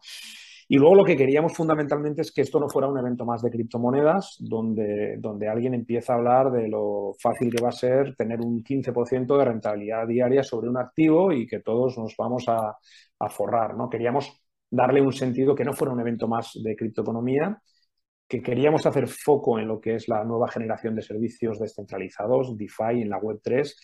Y 0.68 0.76
luego 0.76 0.94
lo 0.94 1.04
que 1.04 1.16
queríamos 1.16 1.52
fundamentalmente 1.52 2.22
es 2.22 2.30
que 2.30 2.42
esto 2.42 2.60
no 2.60 2.68
fuera 2.68 2.86
un 2.86 2.96
evento 2.96 3.24
más 3.24 3.42
de 3.42 3.50
criptomonedas, 3.50 4.36
donde, 4.38 5.16
donde 5.18 5.48
alguien 5.48 5.74
empieza 5.74 6.12
a 6.12 6.16
hablar 6.16 6.52
de 6.52 6.68
lo 6.68 7.12
fácil 7.20 7.52
que 7.52 7.60
va 7.60 7.70
a 7.70 7.72
ser 7.72 8.14
tener 8.14 8.40
un 8.40 8.62
15% 8.62 9.36
de 9.36 9.44
rentabilidad 9.44 10.06
diaria 10.06 10.44
sobre 10.44 10.68
un 10.68 10.78
activo 10.78 11.32
y 11.32 11.44
que 11.46 11.58
todos 11.58 11.98
nos 11.98 12.14
vamos 12.16 12.44
a, 12.48 12.76
a 13.18 13.28
forrar, 13.28 13.76
¿no? 13.76 13.90
Queríamos 13.90 14.40
darle 14.70 15.02
un 15.02 15.12
sentido 15.12 15.56
que 15.56 15.64
no 15.64 15.72
fuera 15.72 15.92
un 15.92 16.00
evento 16.00 16.28
más 16.28 16.52
de 16.62 16.76
criptoeconomía, 16.76 17.60
que 18.30 18.40
queríamos 18.40 18.86
hacer 18.86 19.08
foco 19.08 19.58
en 19.58 19.66
lo 19.66 19.80
que 19.80 19.96
es 19.96 20.06
la 20.06 20.22
nueva 20.22 20.46
generación 20.46 20.94
de 20.94 21.02
servicios 21.02 21.58
descentralizados, 21.58 22.56
DeFi 22.56 23.02
en 23.02 23.10
la 23.10 23.18
Web3, 23.18 23.74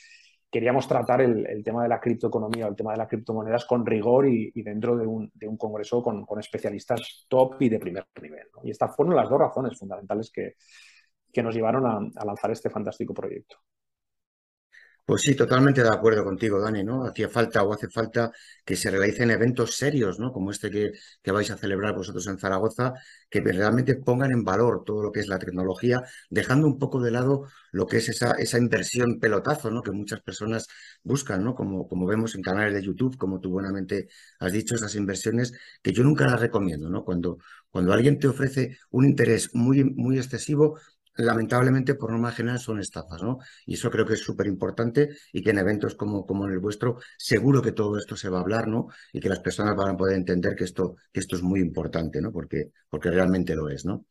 queríamos 0.49 0.87
tratar 0.87 1.21
el, 1.21 1.65
tema 1.65 1.83
de 1.83 1.89
la 1.89 1.99
criptoeconomía 1.99 2.67
o 2.67 2.69
el 2.69 2.77
tema 2.77 2.93
de 2.93 2.99
las 2.99 3.09
criptomonedas 3.09 3.65
con 3.65 3.85
rigor 3.85 4.29
y, 4.29 4.53
dentro 4.63 4.97
de 4.97 5.05
un, 5.05 5.57
congreso 5.59 6.01
con, 6.01 6.25
especialistas 6.39 7.27
top 7.29 7.61
y 7.61 7.69
de 7.69 7.81
primer 7.81 8.07
nivel. 8.23 8.47
Y 8.63 8.71
estas 8.71 8.95
fueron 8.95 9.17
las 9.17 9.29
dos 9.29 9.41
razones 9.41 9.77
fundamentales 9.77 10.31
que, 10.31 10.55
nos 11.43 11.55
llevaron 11.55 11.85
a 11.85 12.25
lanzar 12.25 12.51
este 12.53 12.71
fantástico 12.71 13.13
proyecto. 13.13 13.59
Pues 15.07 15.23
sí, 15.23 15.37
totalmente 15.37 15.85
de 15.85 15.89
acuerdo 15.89 16.25
contigo, 16.25 16.61
Dani, 16.61 16.83
¿no? 16.83 17.05
Hacía 17.07 17.29
falta 17.29 17.63
o 17.63 17.73
hace 17.73 17.89
falta 17.89 18.33
que 18.65 18.75
se 18.75 18.91
realicen 18.91 19.31
eventos 19.31 19.77
serios, 19.77 20.19
¿no? 20.19 20.33
Como 20.33 20.51
este 20.51 20.69
que, 20.69 20.91
que, 21.23 21.31
vais 21.31 21.49
a 21.53 21.57
celebrar 21.57 21.95
vosotros 21.95 22.27
en 22.27 22.39
Zaragoza, 22.41 22.93
que 23.31 23.41
realmente 23.41 23.95
pongan 23.95 24.33
en 24.33 24.43
valor 24.43 24.83
todo 24.85 25.05
lo 25.05 25.13
que 25.13 25.21
es 25.21 25.29
la 25.29 25.39
tecnología, 25.39 26.03
dejando 26.29 26.67
un 26.67 26.79
poco 26.81 27.01
de 27.01 27.13
lado 27.13 27.47
lo 27.71 27.87
que 27.87 27.99
es 27.99 28.09
esa, 28.09 28.33
esa 28.33 28.59
inversión 28.59 29.21
pelotazo, 29.21 29.71
¿no? 29.71 29.81
Que 29.83 29.93
muchas 29.93 30.23
personas 30.23 30.67
buscan, 31.05 31.45
¿no? 31.45 31.55
Como, 31.55 31.87
como 31.87 32.05
vemos 32.07 32.35
en 32.35 32.43
canales 32.43 32.75
de 32.75 32.83
YouTube, 32.83 33.17
como 33.17 33.39
tú 33.39 33.51
buenamente 33.51 34.09
has 34.41 34.51
dicho, 34.53 34.75
esas 34.75 34.97
inversiones 34.97 35.53
que 35.83 35.93
yo 35.93 36.03
nunca 36.03 36.27
las 36.27 36.41
recomiendo, 36.41 36.91
¿no? 36.91 37.05
Cuando, 37.05 37.39
cuando 37.71 37.93
alguien 37.93 38.19
te 38.19 38.27
ofrece 38.27 38.79
un 38.91 39.05
interés 39.05 39.55
muy, 39.55 39.85
muy 39.85 40.19
excesivo, 40.19 40.81
lamentablemente 41.19 41.95
por 41.95 42.11
norma 42.11 42.33
general 42.33 42.59
son 42.59 42.81
estafas, 42.81 43.23
¿no? 43.23 43.39
Y 43.67 43.75
eso 43.75 43.91
creo 43.91 44.07
que 44.07 44.15
es 44.15 44.21
súper 44.21 44.47
importante 44.47 45.11
y 45.33 45.43
que 45.43 45.51
en 45.51 45.59
eventos 45.59 45.95
como, 45.95 46.27
como 46.27 46.47
en 46.47 46.53
el 46.53 46.59
vuestro 46.59 46.99
seguro 47.19 47.63
que 47.63 47.73
todo 47.73 47.99
esto 47.99 48.17
se 48.17 48.29
va 48.29 48.39
a 48.39 48.41
hablar, 48.43 48.69
¿no? 48.69 48.89
Y 49.13 49.21
que 49.21 49.29
las 49.29 49.41
personas 49.41 49.77
van 49.77 49.95
a 49.95 49.97
poder 49.97 50.17
entender 50.17 50.55
que 50.55 50.65
esto, 50.65 50.97
que 51.13 51.21
esto 51.21 51.37
es 51.37 51.43
muy 51.43 51.61
importante, 51.61 52.21
¿no? 52.21 52.33
Porque, 52.33 52.71
porque 52.89 53.11
realmente 53.11 53.55
lo 53.55 53.69
es, 53.69 53.85
¿no? 53.85 54.07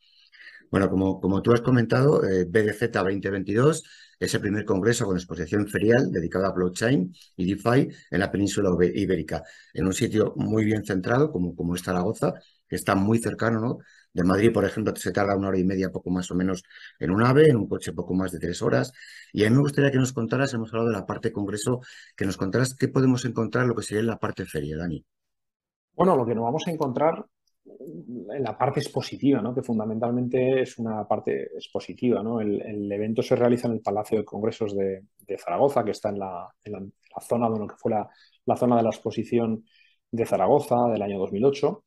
Bueno, 0.71 0.89
como, 0.89 1.19
como 1.21 1.41
tú 1.41 1.53
has 1.53 1.61
comentado, 1.61 2.23
eh, 2.23 2.45
BDZ 2.45 2.91
2022 2.91 3.83
es 4.19 4.33
el 4.33 4.41
primer 4.41 4.65
congreso 4.65 5.05
con 5.05 5.17
exposición 5.17 5.67
ferial 5.67 6.11
dedicado 6.11 6.45
a 6.45 6.51
blockchain 6.51 7.13
y 7.35 7.45
DeFi 7.45 7.89
en 8.11 8.19
la 8.19 8.31
península 8.31 8.69
ibérica, 8.93 9.43
en 9.73 9.85
un 9.85 9.93
sitio 9.93 10.33
muy 10.37 10.65
bien 10.65 10.83
centrado 10.85 11.31
como, 11.31 11.55
como 11.55 11.75
es 11.75 11.83
Zaragoza, 11.83 12.33
que 12.67 12.75
está 12.75 12.95
muy 12.95 13.19
cercano 13.19 13.59
¿no? 13.59 13.77
De 14.15 14.23
Madrid, 14.23 14.53
por 14.53 14.63
ejemplo, 14.63 14.95
se 14.95 15.11
tarda 15.11 15.35
una 15.35 15.49
hora 15.49 15.59
y 15.59 15.65
media, 15.65 15.91
poco 15.91 16.09
más 16.09 16.31
o 16.31 16.35
menos, 16.35 16.63
en 16.99 17.11
un 17.11 17.21
AVE, 17.21 17.49
en 17.49 17.57
un 17.57 17.67
coche 17.67 17.91
poco 17.91 18.13
más 18.13 18.31
de 18.31 18.39
tres 18.39 18.61
horas. 18.61 18.93
Y 19.33 19.43
a 19.43 19.49
mí 19.49 19.55
me 19.57 19.61
gustaría 19.61 19.91
que 19.91 19.97
nos 19.97 20.13
contaras, 20.13 20.53
hemos 20.53 20.69
hablado 20.71 20.87
de 20.87 20.95
la 20.95 21.05
parte 21.05 21.33
congreso, 21.33 21.81
que 22.15 22.25
nos 22.25 22.37
contaras 22.37 22.73
qué 22.75 22.87
podemos 22.87 23.25
encontrar, 23.25 23.65
lo 23.65 23.75
que 23.75 23.83
sería 23.83 24.03
la 24.03 24.17
parte 24.17 24.45
feria, 24.45 24.77
Dani. 24.77 25.03
Bueno, 25.91 26.15
lo 26.15 26.25
que 26.25 26.33
nos 26.33 26.45
vamos 26.45 26.65
a 26.65 26.71
encontrar 26.71 27.25
en 27.65 28.41
la 28.41 28.57
parte 28.57 28.79
expositiva, 28.79 29.41
¿no? 29.41 29.53
que 29.53 29.61
fundamentalmente 29.61 30.61
es 30.61 30.77
una 30.77 31.05
parte 31.05 31.53
expositiva. 31.53 32.23
¿no? 32.23 32.39
El, 32.39 32.89
evento 32.89 33.21
se 33.21 33.35
realiza 33.35 33.67
en 33.67 33.73
el 33.73 33.81
Palacio 33.81 34.17
de 34.17 34.23
Congresos 34.23 34.73
de, 34.73 35.03
Zaragoza, 35.37 35.83
que 35.83 35.91
está 35.91 36.07
en 36.07 36.19
la, 36.19 36.47
zona 37.19 37.49
de 37.49 37.59
lo 37.59 37.67
que 37.67 37.75
fue 37.75 37.91
la, 37.91 38.55
zona 38.55 38.77
de 38.77 38.83
la 38.83 38.89
exposición 38.91 39.65
de 40.09 40.25
Zaragoza 40.25 40.87
del 40.87 41.01
año 41.01 41.19
2008. 41.19 41.83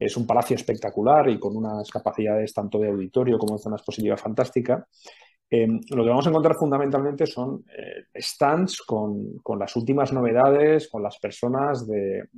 Es 0.00 0.16
un 0.16 0.26
palacio 0.26 0.56
espectacular 0.56 1.28
y 1.28 1.38
con 1.38 1.54
unas 1.54 1.90
capacidades 1.90 2.54
tanto 2.54 2.78
de 2.78 2.88
auditorio 2.88 3.38
como 3.38 3.56
de 3.56 3.62
zona 3.62 3.76
expositiva 3.76 4.16
fantástica. 4.16 4.88
Eh, 5.50 5.66
lo 5.90 6.04
que 6.04 6.08
vamos 6.08 6.26
a 6.26 6.30
encontrar 6.30 6.54
fundamentalmente 6.54 7.26
son 7.26 7.64
eh, 7.76 8.06
stands 8.14 8.80
con, 8.82 9.40
las 9.58 9.76
últimas 9.76 10.12
novedades, 10.12 10.88
con 10.88 11.02
las 11.02 11.18
personas 11.18 11.86
de 11.86 12.28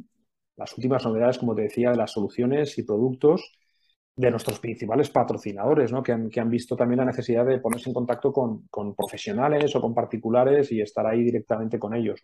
las 0.57 0.77
últimas 0.77 1.05
novedades, 1.05 1.39
como 1.39 1.55
te 1.55 1.63
decía, 1.63 1.91
de 1.91 1.97
las 1.97 2.11
soluciones 2.11 2.77
y 2.79 2.83
productos 2.85 3.53
de 4.15 4.31
nuestros 4.31 4.59
principales 4.59 5.11
patrocinadores, 5.11 5.93
¿no? 5.93 6.03
que, 6.03 6.13
han, 6.13 6.51
visto 6.51 6.77
también 6.77 6.99
la 6.99 7.07
necesidad 7.07 7.47
de 7.47 7.59
ponerse 7.59 7.91
en 7.91 7.95
contacto 7.95 8.33
con, 8.33 8.67
profesionales 8.95 9.75
o 9.77 9.81
con 9.81 9.95
particulares 9.95 10.71
y 10.73 10.81
estar 10.81 11.07
ahí 11.07 11.23
directamente 11.23 11.79
con 11.79 11.95
ellos. 11.95 12.21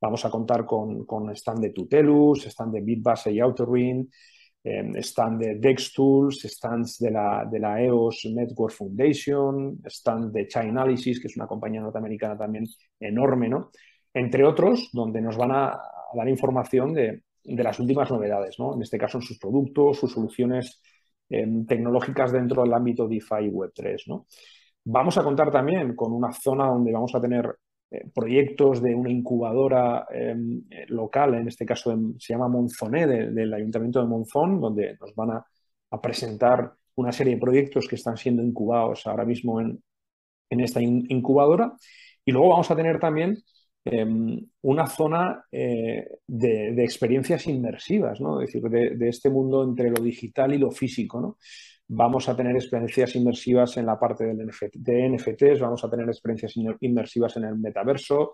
Vamos 0.00 0.24
a 0.24 0.30
contar 0.30 0.64
con, 0.64 1.04
con 1.06 1.30
stand 1.30 1.60
de 1.60 1.70
Tutelus, 1.70 2.46
stand 2.46 2.74
de 2.74 2.80
Bitbase 2.82 3.32
y 3.32 3.40
Autorin, 3.40 4.08
están 4.62 5.38
de 5.38 5.54
DexTools, 5.54 6.42
stands 6.42 6.98
de 6.98 7.10
la, 7.10 7.46
de 7.50 7.58
la 7.58 7.80
EOS 7.80 8.26
Network 8.34 8.74
Foundation, 8.74 9.80
stand 9.86 10.32
de 10.32 10.46
Chainalysis, 10.46 11.20
que 11.20 11.28
es 11.28 11.36
una 11.36 11.46
compañía 11.46 11.80
norteamericana 11.80 12.36
también 12.36 12.66
enorme, 13.00 13.48
¿no? 13.48 13.70
Entre 14.12 14.44
otros, 14.44 14.90
donde 14.92 15.20
nos 15.20 15.36
van 15.36 15.52
a, 15.52 15.80
dar 16.14 16.28
información 16.28 16.92
de, 16.92 17.22
las 17.44 17.78
últimas 17.78 18.10
novedades, 18.10 18.58
¿no? 18.58 18.74
En 18.74 18.82
este 18.82 18.98
caso, 18.98 19.18
en 19.18 19.22
sus 19.22 19.38
productos, 19.38 19.98
sus 19.98 20.12
soluciones 20.12 20.82
em, 21.30 21.64
tecnológicas 21.64 22.32
dentro 22.32 22.62
del 22.62 22.74
ámbito 22.74 23.08
DeFi 23.08 23.46
y 23.46 23.50
Web3, 23.50 24.02
¿no? 24.06 24.26
Vamos 24.84 25.16
a 25.18 25.22
contar 25.22 25.50
también 25.50 25.94
con 25.94 26.12
una 26.12 26.32
zona 26.32 26.66
donde 26.66 26.92
vamos 26.92 27.14
a 27.14 27.20
tener 27.20 27.54
proyectos 28.14 28.82
de 28.82 28.94
una 28.94 29.10
incubadora 29.10 30.06
em, 30.10 30.62
local, 30.88 31.34
en 31.34 31.48
este 31.48 31.64
caso 31.64 31.96
se 32.18 32.32
llama 32.32 32.48
Monzoné, 32.48 33.06
del 33.06 33.52
Ayuntamiento 33.54 34.00
de 34.00 34.06
Monzón, 34.06 34.60
donde 34.60 34.96
nos 35.00 35.14
van 35.14 35.30
a, 35.30 35.46
presentar 36.02 36.70
una 36.96 37.12
serie 37.12 37.34
de 37.34 37.40
proyectos 37.40 37.88
que 37.88 37.96
están 37.96 38.18
siendo 38.18 38.42
incubados 38.42 39.06
ahora 39.06 39.24
mismo 39.24 39.60
en, 39.60 39.80
esta 40.50 40.82
incubadora. 40.82 41.74
Y 42.24 42.32
luego 42.32 42.50
vamos 42.50 42.70
a 42.70 42.76
tener 42.76 42.98
también 42.98 43.38
em, 43.84 44.38
una 44.62 44.86
zona 44.86 45.44
eh, 45.50 46.06
de, 46.26 46.84
experiencias 46.84 47.46
inmersivas, 47.46 48.20
¿no? 48.20 48.42
es 48.42 48.52
decir, 48.52 48.68
de, 48.68 48.96
de, 48.96 49.08
este 49.08 49.30
mundo 49.30 49.64
entre 49.64 49.90
lo 49.90 50.02
digital 50.02 50.52
y 50.52 50.58
lo 50.58 50.70
físico. 50.70 51.20
¿no? 51.20 51.38
Vamos 51.90 52.28
a 52.28 52.36
tener 52.36 52.54
experiencias 52.54 53.16
inmersivas 53.16 53.78
en 53.78 53.86
la 53.86 53.98
parte 53.98 54.24
del 54.24 54.50
de 54.74 55.08
NFTs, 55.08 55.60
vamos 55.60 55.82
a 55.84 55.90
tener 55.90 56.06
experiencias 56.06 56.54
inmersivas 56.80 57.36
en 57.38 57.44
el 57.44 57.56
metaverso, 57.56 58.32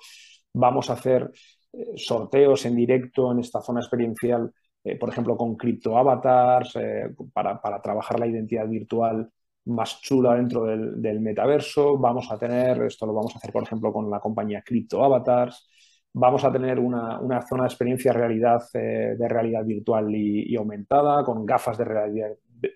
vamos 0.52 0.90
a 0.90 0.94
hacer 0.94 1.30
eh, 1.72 1.92
sorteos 1.96 2.64
en 2.66 2.76
directo 2.76 3.30
en 3.32 3.40
esta 3.40 3.60
zona 3.60 3.80
experiencial, 3.80 4.52
eh, 4.82 4.96
por 4.98 5.08
ejemplo, 5.08 5.36
con 5.36 5.56
criptoavatars, 5.56 6.76
eh, 6.76 7.14
para, 7.32 7.60
trabajar 7.82 8.18
la 8.20 8.26
identidad 8.26 8.66
virtual 8.68 9.30
más 9.66 10.00
chula 10.00 10.34
dentro 10.34 10.64
del, 10.64 11.20
metaverso. 11.20 11.96
Vamos 11.98 12.30
a 12.30 12.38
tener, 12.38 12.82
esto 12.82 13.06
lo 13.06 13.14
vamos 13.14 13.34
a 13.34 13.38
hacer, 13.38 13.52
por 13.52 13.62
ejemplo, 13.62 13.92
con 13.92 14.10
la 14.10 14.20
compañía 14.20 14.62
CryptoAvatars. 14.62 15.68
Vamos 16.12 16.44
a 16.44 16.52
tener 16.52 16.78
una, 16.78 17.18
zona 17.48 17.64
de 17.64 17.68
experiencia 17.68 18.12
realidad, 18.12 18.62
de 18.72 19.28
realidad 19.28 19.64
virtual 19.64 20.14
y, 20.14 20.54
aumentada, 20.56 21.24
con 21.24 21.44
gafas 21.46 21.78
de 21.78 21.84
realidad, 21.84 22.30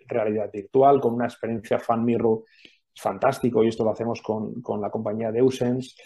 realidad 0.07 0.50
virtual, 0.52 1.00
con 1.00 1.14
una 1.14 1.26
experiencia 1.26 1.78
fan 1.78 2.04
mirror 2.04 2.45
fantástico 2.99 3.62
y 3.62 3.68
esto 3.68 3.85
lo 3.85 3.90
hacemos 3.90 4.21
con, 4.23 4.62
la 4.80 4.90
compañía 4.90 5.30
de 5.30 5.42
Usens. 5.42 5.97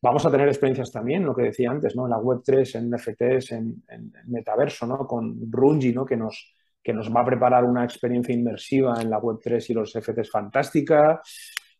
Vamos 0.00 0.24
a 0.26 0.30
tener 0.30 0.48
experiencias 0.48 0.92
también, 0.92 1.24
lo 1.24 1.34
que 1.34 1.44
decía 1.44 1.70
antes, 1.70 1.96
¿no? 1.96 2.04
en 2.04 2.10
la 2.10 2.18
Web3, 2.18 2.76
en 2.76 2.90
NFTs, 2.90 3.52
en, 3.52 3.82
metaverso, 4.26 4.86
¿no? 4.86 5.06
con 5.06 5.50
Rungi, 5.50 5.92
¿no? 5.92 6.04
que, 6.04 6.16
nos, 6.16 6.54
que 6.82 6.92
nos 6.92 7.14
va 7.14 7.22
a 7.22 7.26
preparar 7.26 7.64
una 7.64 7.84
experiencia 7.84 8.34
inmersiva 8.34 9.00
en 9.00 9.10
la 9.10 9.20
Web3 9.20 9.70
y 9.70 9.74
los 9.74 9.96
NFTs 9.96 10.30
fantástica. 10.30 11.20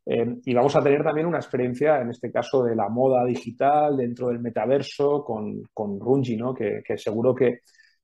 Eh, 0.04 0.36
y 0.44 0.54
vamos 0.54 0.74
a 0.74 0.82
tener 0.82 1.04
también 1.04 1.26
una 1.26 1.38
experiencia, 1.38 2.00
en 2.00 2.10
este 2.10 2.32
caso, 2.32 2.64
de 2.64 2.74
la 2.74 2.88
moda 2.88 3.24
digital 3.24 3.96
dentro 3.96 4.28
del 4.28 4.40
metaverso 4.40 5.22
con, 5.24 5.62
con 5.72 5.98
¿no? 5.98 6.54
que, 6.54 6.82
seguro 6.96 7.34
que, 7.34 7.60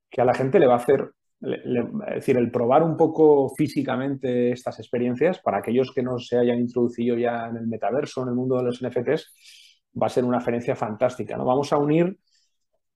que, 0.08 0.20
a 0.20 0.24
la 0.24 0.34
gente 0.34 0.60
le 0.60 0.66
va 0.66 0.74
a 0.74 0.78
hacer 0.78 1.10
es 1.40 2.14
decir, 2.14 2.36
el 2.36 2.50
probar 2.50 2.82
un 2.82 2.96
poco 2.96 3.48
físicamente 3.56 4.50
estas 4.50 4.78
experiencias, 4.80 5.38
para 5.40 5.58
aquellos 5.58 5.92
que 5.94 6.02
no 6.02 6.18
se 6.18 6.38
hayan 6.38 6.58
introducido 6.58 7.16
ya 7.16 7.46
en 7.46 7.56
el 7.56 7.66
metaverso, 7.66 8.22
en 8.22 8.28
el 8.28 8.34
mundo 8.34 8.56
de 8.56 8.64
los 8.64 8.82
NFTs, 8.82 9.90
va 10.00 10.06
a 10.06 10.10
ser 10.10 10.24
una 10.24 10.38
experiencia 10.38 10.74
fantástica. 10.74 11.36
¿no? 11.36 11.44
Vamos 11.44 11.72
a 11.72 11.78
unir, 11.78 12.18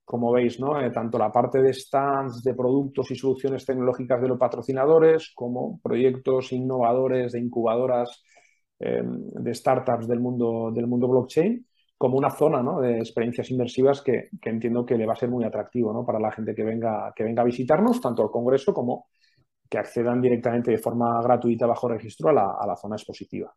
como 0.03 0.31
veis, 0.33 0.59
¿no? 0.59 0.81
Eh, 0.81 0.91
tanto 0.91 1.17
la 1.17 1.31
parte 1.31 1.61
de 1.61 1.73
stands, 1.73 2.43
de 2.43 2.53
productos 2.53 3.09
y 3.11 3.15
soluciones 3.15 3.65
tecnológicas 3.65 4.21
de 4.21 4.27
los 4.27 4.37
patrocinadores, 4.37 5.31
como 5.33 5.79
proyectos 5.81 6.51
innovadores 6.51 7.31
de 7.31 7.39
incubadoras 7.39 8.23
eh, 8.79 9.01
de 9.03 9.53
startups 9.53 10.07
del 10.07 10.19
mundo, 10.19 10.71
del 10.73 10.87
mundo 10.87 11.07
blockchain 11.07 11.65
como 11.97 12.17
una 12.17 12.29
zona 12.29 12.61
de 12.81 12.99
experiencias 12.99 13.49
inmersivas 13.51 14.01
que, 14.01 14.29
entiendo 14.43 14.85
que 14.85 14.97
le 14.97 15.05
va 15.05 15.13
a 15.13 15.17
ser 15.17 15.29
muy 15.29 15.43
atractivo 15.43 16.05
para 16.05 16.19
la 16.19 16.31
gente 16.31 16.53
que 16.53 16.63
venga, 16.63 17.13
que 17.15 17.23
venga 17.23 17.41
a 17.41 17.45
visitarnos, 17.45 18.01
tanto 18.01 18.23
al 18.23 18.31
Congreso 18.31 18.73
como 18.73 19.07
que 19.69 19.77
accedan 19.77 20.21
directamente 20.21 20.71
de 20.71 20.77
forma 20.77 21.21
gratuita 21.21 21.65
bajo 21.65 21.87
registro 21.87 22.29
a 22.29 22.67
la 22.67 22.75
zona 22.75 22.95
expositiva. 22.95 23.53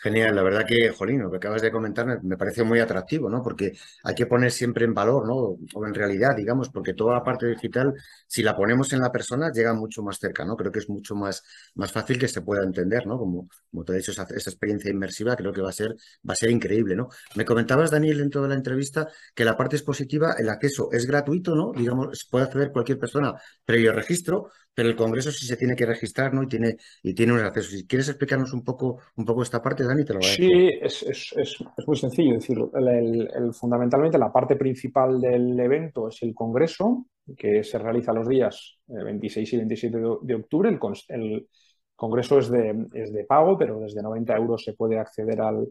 Genial, 0.00 0.36
la 0.36 0.44
verdad 0.44 0.64
que, 0.64 0.90
Jolín, 0.90 1.22
lo 1.22 1.30
que 1.30 1.38
acabas 1.38 1.60
de 1.60 1.72
comentar 1.72 2.22
me, 2.22 2.36
parece 2.36 2.62
muy 2.62 2.78
atractivo, 2.78 3.28
¿no? 3.28 3.42
Porque 3.42 3.72
hay 4.04 4.14
que 4.14 4.26
poner 4.26 4.52
siempre 4.52 4.84
en 4.84 4.94
valor, 4.94 5.26
¿no? 5.26 5.58
O 5.74 5.86
en 5.86 5.92
realidad, 5.92 6.36
digamos, 6.36 6.68
porque 6.70 6.94
toda 6.94 7.14
la 7.14 7.24
parte 7.24 7.46
digital, 7.48 7.92
si 8.24 8.44
la 8.44 8.56
ponemos 8.56 8.92
en 8.92 9.00
la 9.00 9.10
persona, 9.10 9.50
llega 9.50 9.74
mucho 9.74 10.04
más 10.04 10.20
cerca, 10.20 10.44
¿no? 10.44 10.56
Creo 10.56 10.70
que 10.70 10.78
es 10.78 10.88
mucho 10.88 11.16
más, 11.16 11.42
más 11.74 11.90
fácil 11.90 12.16
que 12.16 12.28
se 12.28 12.42
pueda 12.42 12.62
entender, 12.62 13.08
¿no? 13.08 13.18
Como, 13.18 13.48
como 13.72 13.84
te 13.84 13.92
he 13.92 13.96
dicho, 13.96 14.12
esa, 14.12 14.22
experiencia 14.22 14.88
inmersiva 14.88 15.34
creo 15.34 15.52
que 15.52 15.62
va 15.62 15.70
a 15.70 15.72
ser, 15.72 15.96
va 16.28 16.34
a 16.34 16.36
ser 16.36 16.50
increíble, 16.50 16.94
¿no? 16.94 17.08
Me 17.34 17.44
comentabas, 17.44 17.90
Daniel, 17.90 18.18
dentro 18.18 18.42
de 18.42 18.50
la 18.50 18.54
entrevista, 18.54 19.08
que 19.34 19.44
la 19.44 19.56
parte 19.56 19.74
expositiva, 19.74 20.34
el 20.38 20.48
acceso 20.48 20.90
es 20.92 21.06
gratuito, 21.06 21.56
¿no? 21.56 21.72
Digamos, 21.72 22.24
puede 22.30 22.44
acceder 22.44 22.70
cualquier 22.70 23.00
persona 23.00 23.34
previo 23.64 23.92
registro, 23.92 24.50
pero 24.78 24.90
el 24.90 24.94
Congreso 24.94 25.32
sí 25.32 25.44
se 25.44 25.56
tiene 25.56 25.74
que 25.74 25.84
registrar, 25.84 26.32
¿no? 26.32 26.44
Y 26.44 26.46
tiene, 26.46 26.76
y 27.02 27.12
tiene 27.12 27.32
un 27.32 27.40
acceso. 27.40 27.70
Si 27.70 27.84
quieres 27.84 28.10
explicarnos 28.10 28.52
un 28.52 28.62
poco, 28.62 29.00
un 29.16 29.24
poco 29.24 29.42
esta 29.42 29.60
parte, 29.60 29.82
Dani, 29.82 30.04
te 30.04 30.12
lo 30.12 30.20
agradezco. 30.20 30.44
Sí, 30.44 30.70
es, 30.80 31.02
es, 31.02 31.34
es, 31.36 31.88
muy 31.88 31.96
sencillo. 31.96 32.36
Es 32.36 32.46
decir, 32.46 32.58
el, 32.76 33.52
fundamentalmente 33.54 34.18
la 34.18 34.32
parte 34.32 34.54
principal 34.54 35.20
del 35.20 35.58
evento 35.58 36.06
es 36.06 36.22
el 36.22 36.32
Congreso, 36.32 37.06
que 37.36 37.64
se 37.64 37.76
realiza 37.76 38.12
los 38.12 38.28
días 38.28 38.78
26 38.86 39.52
eh, 39.52 39.56
y 39.56 39.58
27 39.58 39.98
de, 40.22 40.34
octubre. 40.36 40.68
El, 40.68 40.78
el 41.08 41.48
Congreso 41.96 42.38
es 42.38 42.48
de, 42.48 42.86
es 42.92 43.12
de, 43.12 43.24
pago, 43.24 43.58
pero 43.58 43.80
desde 43.80 44.00
90 44.00 44.36
euros 44.36 44.62
se 44.62 44.74
puede 44.74 44.96
acceder 44.96 45.40
al, 45.40 45.66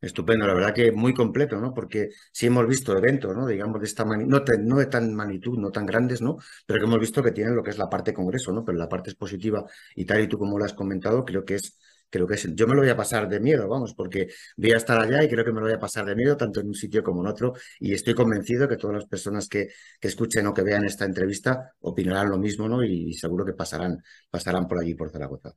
Estupendo, 0.07 0.47
la 0.47 0.55
verdad 0.55 0.75
que 0.75 0.93
muy 0.93 1.13
completo, 1.15 1.61
¿no? 1.61 1.75
Porque 1.75 2.11
sí 2.33 2.47
hemos 2.47 2.67
visto 2.67 2.97
eventos, 2.97 3.37
¿no? 3.37 3.47
Digamos, 3.47 3.81
de 3.81 3.87
esta 3.87 4.05
magnitud, 4.05 4.59
no, 4.61 4.77
de 4.79 4.87
tan 4.87 5.15
magnitud, 5.15 5.59
no 5.59 5.71
tan 5.71 5.87
grandes, 5.87 6.23
¿no? 6.23 6.39
Pero 6.67 6.81
que 6.81 6.87
hemos 6.87 7.01
visto 7.01 7.23
que 7.23 7.33
tienen 7.33 7.57
lo 7.57 7.63
que 7.63 7.71
es 7.71 7.79
la 7.79 7.89
parte 7.89 8.15
congreso, 8.15 8.53
¿no? 8.53 8.65
Pero 8.65 8.79
la 8.79 8.89
parte 8.89 9.11
expositiva 9.11 9.65
y 9.95 10.05
tal 10.05 10.23
y 10.23 10.29
tú 10.29 10.39
como 10.39 10.59
lo 10.59 10.65
has 10.65 10.75
comentado, 10.75 11.25
creo 11.25 11.45
que 11.45 11.57
es, 11.57 11.79
creo 12.11 12.27
que 12.27 12.35
es, 12.35 12.55
yo 12.55 12.67
me 12.67 12.75
lo 12.75 12.81
voy 12.83 12.91
a 12.91 12.97
pasar 12.97 13.29
de 13.29 13.41
miedo, 13.41 13.69
vamos, 13.69 13.95
porque 13.95 14.29
voy 14.57 14.73
a 14.73 14.77
estar 14.77 14.99
allá 15.01 15.23
y 15.25 15.29
creo 15.29 15.45
que 15.45 15.53
me 15.53 15.61
lo 15.61 15.67
voy 15.67 15.75
a 15.75 15.79
pasar 15.81 16.05
de 16.07 16.15
miedo 16.15 16.37
tanto 16.37 16.61
en 16.61 16.69
un 16.69 16.75
sitio 16.75 17.03
como 17.03 17.21
en 17.23 17.29
otro 17.29 17.55
y 17.81 17.93
estoy 17.95 18.15
convencido 18.15 18.69
que 18.69 18.77
todas 18.77 18.97
las 18.97 19.07
personas 19.07 19.49
que, 19.49 19.69
que 20.01 20.09
escuchen 20.09 20.47
o 20.47 20.55
que 20.55 20.63
vean 20.63 20.85
esta 20.85 21.05
entrevista 21.05 21.73
opinarán 21.81 22.31
lo 22.31 22.39
mismo, 22.39 22.69
¿no? 22.69 22.85
Y, 22.85 23.13
seguro 23.15 23.45
que 23.45 23.55
pasarán, 23.55 24.03
pasarán 24.31 24.69
por 24.69 24.79
allí, 24.81 24.95
por 24.95 25.11
Zaragoza. 25.11 25.55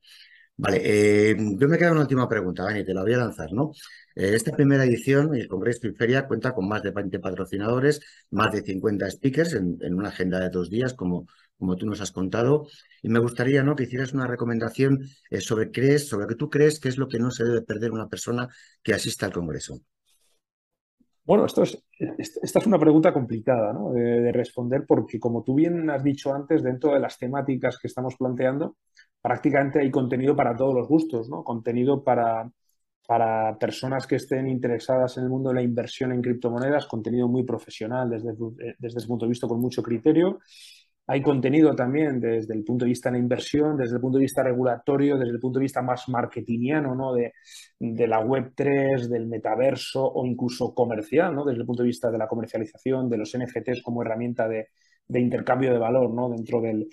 Vale, 0.61 0.81
eh, 0.83 1.35
yo 1.37 1.69
me 1.69 1.77
queda 1.77 1.93
una 1.93 2.01
última 2.01 2.27
pregunta, 2.27 2.63
Dani, 2.63 2.83
te 2.83 2.93
la 2.93 3.01
voy 3.01 3.13
a 3.13 3.17
lanzar, 3.17 3.53
¿no? 3.53 3.71
Eh, 4.13 4.35
esta 4.35 4.51
primera 4.51 4.83
edición, 4.83 5.33
el 5.33 5.47
Congreso 5.47 5.87
y 5.87 5.93
Feria, 5.93 6.27
cuenta 6.27 6.53
con 6.53 6.67
más 6.67 6.83
de 6.83 6.91
20 6.91 7.17
patrocinadores, 7.19 8.01
más 8.31 8.51
de 8.51 8.61
50 8.61 9.09
speakers 9.09 9.53
en, 9.53 9.93
una 9.93 10.09
agenda 10.09 10.37
de 10.41 10.49
dos 10.49 10.69
días, 10.69 10.93
como, 10.93 11.27
tú 11.77 11.85
nos 11.85 12.01
has 12.01 12.11
contado. 12.11 12.67
Y 13.01 13.07
me 13.07 13.19
gustaría 13.19 13.63
¿no? 13.63 13.73
que 13.73 13.83
hicieras 13.83 14.11
una 14.11 14.27
recomendación 14.27 14.99
eh, 15.29 15.39
sobre, 15.39 15.71
crees, 15.71 16.09
sobre 16.09 16.27
que 16.27 16.35
tú 16.35 16.49
crees 16.49 16.81
que 16.81 16.89
es 16.89 16.97
lo 16.97 17.07
que 17.07 17.19
no 17.19 17.31
se 17.31 17.45
debe 17.45 17.61
perder 17.61 17.91
una 17.93 18.09
persona 18.09 18.49
que 18.83 18.93
asista 18.93 19.27
al 19.27 19.31
Congreso. 19.31 19.79
Bueno, 21.23 21.45
esto 21.45 21.63
es, 21.63 21.81
esta 21.97 22.59
es 22.59 22.67
una 22.67 22.79
pregunta 22.79 23.13
complicada 23.13 23.71
¿no? 23.71 23.93
de, 23.93 24.29
responder 24.33 24.83
porque, 24.85 25.21
como 25.21 25.41
tú 25.41 25.55
bien 25.55 25.89
has 25.89 26.03
dicho 26.03 26.33
antes, 26.33 26.63
dentro 26.63 26.93
de 26.93 26.99
las 26.99 27.17
temáticas 27.17 27.77
que 27.77 27.87
estamos 27.87 28.17
planteando, 28.17 28.75
prácticamente 29.21 29.79
hay 29.79 29.91
contenido 29.91 30.35
para 30.35 30.55
todos 30.55 30.73
los 30.73 30.88
gustos, 30.88 31.29
¿no? 31.29 31.43
Contenido 31.43 32.03
para, 32.03 32.49
para 33.07 33.57
personas 33.57 34.07
que 34.07 34.15
estén 34.17 34.47
interesadas 34.47 35.17
en 35.17 35.23
el 35.23 35.29
mundo 35.29 35.49
de 35.49 35.55
la 35.55 35.61
inversión 35.61 36.11
en 36.11 36.21
criptomonedas, 36.21 36.85
contenido 36.88 37.27
muy 37.27 37.43
profesional 37.43 38.09
desde, 38.09 38.33
desde 38.77 38.99
ese 38.99 39.07
punto 39.07 39.25
de 39.25 39.29
vista 39.29 39.47
con 39.47 39.59
mucho 39.59 39.81
criterio. 39.83 40.39
Hay 41.07 41.23
contenido 41.23 41.75
también 41.75 42.19
desde 42.19 42.53
el 42.53 42.63
punto 42.63 42.85
de 42.85 42.89
vista 42.89 43.09
de 43.09 43.13
la 43.13 43.23
inversión, 43.23 43.75
desde 43.75 43.95
el 43.95 44.01
punto 44.01 44.19
de 44.19 44.25
vista 44.25 44.43
regulatorio, 44.43 45.17
desde 45.17 45.31
el 45.31 45.39
punto 45.39 45.57
de 45.57 45.63
vista 45.63 45.81
más 45.81 46.07
marketingiano, 46.07 46.93
¿no? 46.93 47.13
de, 47.13 47.33
de 47.79 48.07
la 48.07 48.21
Web3, 48.23 49.07
del 49.07 49.25
metaverso 49.25 50.05
o 50.05 50.23
incluso 50.27 50.71
comercial, 50.75 51.33
¿no? 51.33 51.45
desde 51.45 51.61
el 51.61 51.65
punto 51.65 51.81
de 51.81 51.88
vista 51.88 52.11
de 52.11 52.19
la 52.19 52.27
comercialización, 52.27 53.09
de 53.09 53.17
los 53.17 53.35
NFTs 53.35 53.81
como 53.81 54.03
herramienta 54.03 54.47
de, 54.47 54.67
de 55.07 55.19
intercambio 55.19 55.73
de 55.73 55.79
valor 55.79 56.13
¿no? 56.13 56.29
dentro, 56.29 56.61
del, 56.61 56.88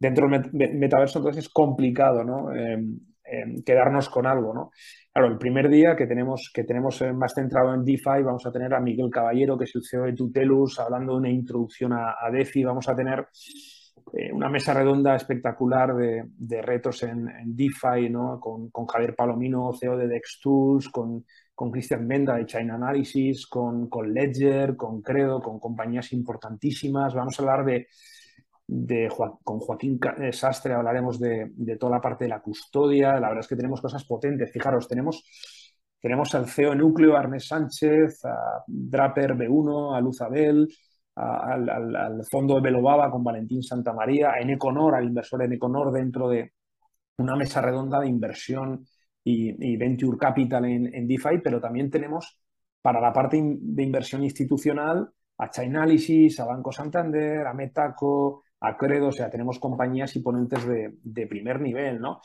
dentro 0.00 0.28
del 0.28 0.74
metaverso. 0.74 1.18
Entonces 1.18 1.44
es 1.44 1.52
complicado 1.52 2.24
¿no? 2.24 2.52
Em, 2.52 2.98
em, 3.22 3.62
quedarnos 3.62 4.08
con 4.08 4.26
algo. 4.26 4.52
¿no? 4.52 4.70
Claro, 5.12 5.28
el 5.28 5.38
primer 5.38 5.68
día 5.68 5.94
que 5.94 6.06
tenemos, 6.06 6.50
que 6.52 6.64
tenemos 6.64 7.00
eh, 7.02 7.12
más 7.12 7.34
centrado 7.34 7.74
en 7.74 7.84
DeFi, 7.84 8.22
vamos 8.24 8.46
a 8.46 8.50
tener 8.50 8.72
a 8.74 8.80
Miguel 8.80 9.10
Caballero, 9.10 9.58
que 9.58 9.64
es 9.64 9.74
el 9.74 9.84
CEO 9.84 10.04
de 10.04 10.14
Tutelus, 10.14 10.80
hablando 10.80 11.12
de 11.12 11.18
una 11.18 11.30
introducción 11.30 11.92
a, 11.92 12.16
DeFi. 12.32 12.64
Vamos 12.64 12.88
a 12.88 12.96
tener 12.96 13.28
eh, 14.14 14.32
una 14.32 14.48
mesa 14.48 14.72
redonda 14.72 15.14
espectacular 15.14 15.94
de, 15.94 16.62
retos 16.62 17.02
en, 17.02 17.28
DeFi, 17.44 18.08
¿no? 18.08 18.40
Con, 18.40 18.70
Javier 18.86 19.14
Palomino, 19.14 19.72
CEO 19.78 19.98
de 19.98 20.08
DexTools, 20.08 20.88
con, 20.88 21.26
con 21.54 21.70
Cristian 21.70 22.06
Menda 22.06 22.36
de 22.36 22.46
China 22.46 22.76
Analysis, 22.76 23.46
con, 23.46 23.88
con 23.90 24.14
Ledger, 24.14 24.76
con 24.76 25.02
Credo, 25.02 25.42
con 25.42 25.60
compañías 25.60 26.12
importantísimas. 26.12 27.14
Vamos 27.14 27.38
a 27.38 27.42
hablar 27.42 27.64
de 27.66 27.88
con 29.42 29.58
Joaquín 29.58 29.98
eh, 30.18 30.32
Sastre 30.32 30.74
hablaremos 30.74 31.18
de, 31.18 31.52
toda 31.78 31.96
la 31.96 32.00
parte 32.00 32.24
de 32.24 32.30
la 32.30 32.40
custodia. 32.40 33.14
La 33.14 33.28
verdad 33.28 33.40
es 33.40 33.48
que 33.48 33.56
tenemos 33.56 33.80
cosas 33.80 34.04
potentes. 34.04 34.52
Fijaros, 34.52 34.86
tenemos, 34.86 35.24
tenemos 36.00 36.34
al 36.34 36.46
CEO 36.46 36.74
Núcleo, 36.74 37.16
Arnés 37.16 37.46
Sánchez, 37.46 38.24
a 38.24 38.64
Draper 38.66 39.34
B1, 39.34 39.96
a 39.96 40.00
Luz 40.00 40.20
Abel, 40.20 40.68
al, 41.16 42.24
fondo 42.30 42.54
de 42.54 42.60
Belobaba 42.60 43.10
con 43.10 43.24
Valentín 43.24 43.62
Santamaría, 43.62 44.30
a 44.32 44.40
Eneconor, 44.40 44.94
al 44.94 45.04
inversor 45.04 45.42
Eneconor 45.42 45.92
dentro 45.92 46.28
de 46.28 46.52
una 47.18 47.36
mesa 47.36 47.60
redonda 47.60 48.00
de 48.00 48.08
inversión 48.08 48.86
y, 49.22 49.76
venture 49.76 50.16
capital 50.16 50.64
en, 50.64 50.94
en, 50.94 51.06
DeFi, 51.06 51.38
pero 51.42 51.60
también 51.60 51.90
tenemos 51.90 52.38
para 52.80 53.00
la 53.00 53.12
parte 53.12 53.38
de 53.42 53.82
inversión 53.82 54.24
institucional 54.24 55.10
a 55.36 55.50
Chainalysis, 55.50 56.40
a 56.40 56.46
Banco 56.46 56.72
Santander, 56.72 57.46
a 57.46 57.52
Metaco, 57.52 58.44
a 58.60 58.76
Credo, 58.76 59.08
o 59.08 59.12
sea, 59.12 59.30
tenemos 59.30 59.58
compañías 59.58 60.14
y 60.16 60.20
ponentes 60.20 60.66
de, 60.66 61.26
primer 61.26 61.60
nivel, 61.60 62.00
¿no? 62.00 62.20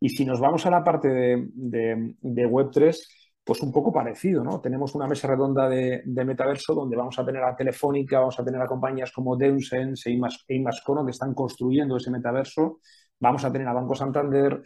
Y 0.00 0.10
si 0.10 0.24
nos 0.24 0.38
vamos 0.40 0.64
a 0.66 0.70
la 0.70 0.84
parte 0.84 1.08
de, 1.08 2.16
Web3, 2.22 2.96
pues 3.42 3.62
un 3.62 3.72
poco 3.72 3.92
parecido, 3.92 4.44
¿no? 4.44 4.60
Tenemos 4.60 4.94
una 4.94 5.06
mesa 5.06 5.28
redonda 5.28 5.68
de, 5.68 6.02
metaverso 6.06 6.74
donde 6.74 6.96
vamos 6.96 7.18
a 7.18 7.24
tener 7.24 7.42
a 7.42 7.56
Telefónica, 7.56 8.20
vamos 8.20 8.38
a 8.38 8.44
tener 8.44 8.60
a 8.60 8.66
compañías 8.66 9.10
como 9.12 9.36
Deusense 9.36 10.10
e 10.10 10.54
Imascono 10.54 11.04
que 11.04 11.12
están 11.12 11.32
construyendo 11.34 11.96
ese 11.96 12.10
metaverso, 12.10 12.80
vamos 13.18 13.44
a 13.44 13.52
tener 13.52 13.66
a 13.66 13.72
Banco 13.72 13.94
Santander, 13.94 14.62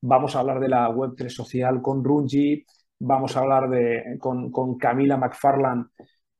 vamos 0.00 0.34
a 0.34 0.40
hablar 0.40 0.58
de 0.58 0.68
la 0.68 0.88
Web3 0.90 1.28
social 1.28 1.80
con 1.80 2.02
Runji, 2.02 2.64
vamos 2.98 3.36
a 3.36 3.40
hablar 3.40 3.68
de, 3.70 4.18
con, 4.18 4.50
con 4.50 4.76
Camila 4.76 5.16
McFarland 5.16 5.86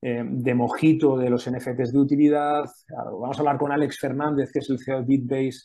eh, 0.07 0.23
de 0.23 0.55
Mojito 0.55 1.17
de 1.17 1.31
los 1.31 1.51
NFTs 1.51 1.91
de 1.91 1.99
utilidad. 1.99 2.67
Vamos 2.91 3.39
a 3.39 3.41
hablar 3.41 3.57
con 3.57 3.73
Alex 3.73 3.99
Fernández, 3.99 4.53
que 4.53 4.59
es 4.59 4.69
el 4.69 4.79
CEO 4.79 4.99
de 4.99 5.07
Bitbase, 5.07 5.61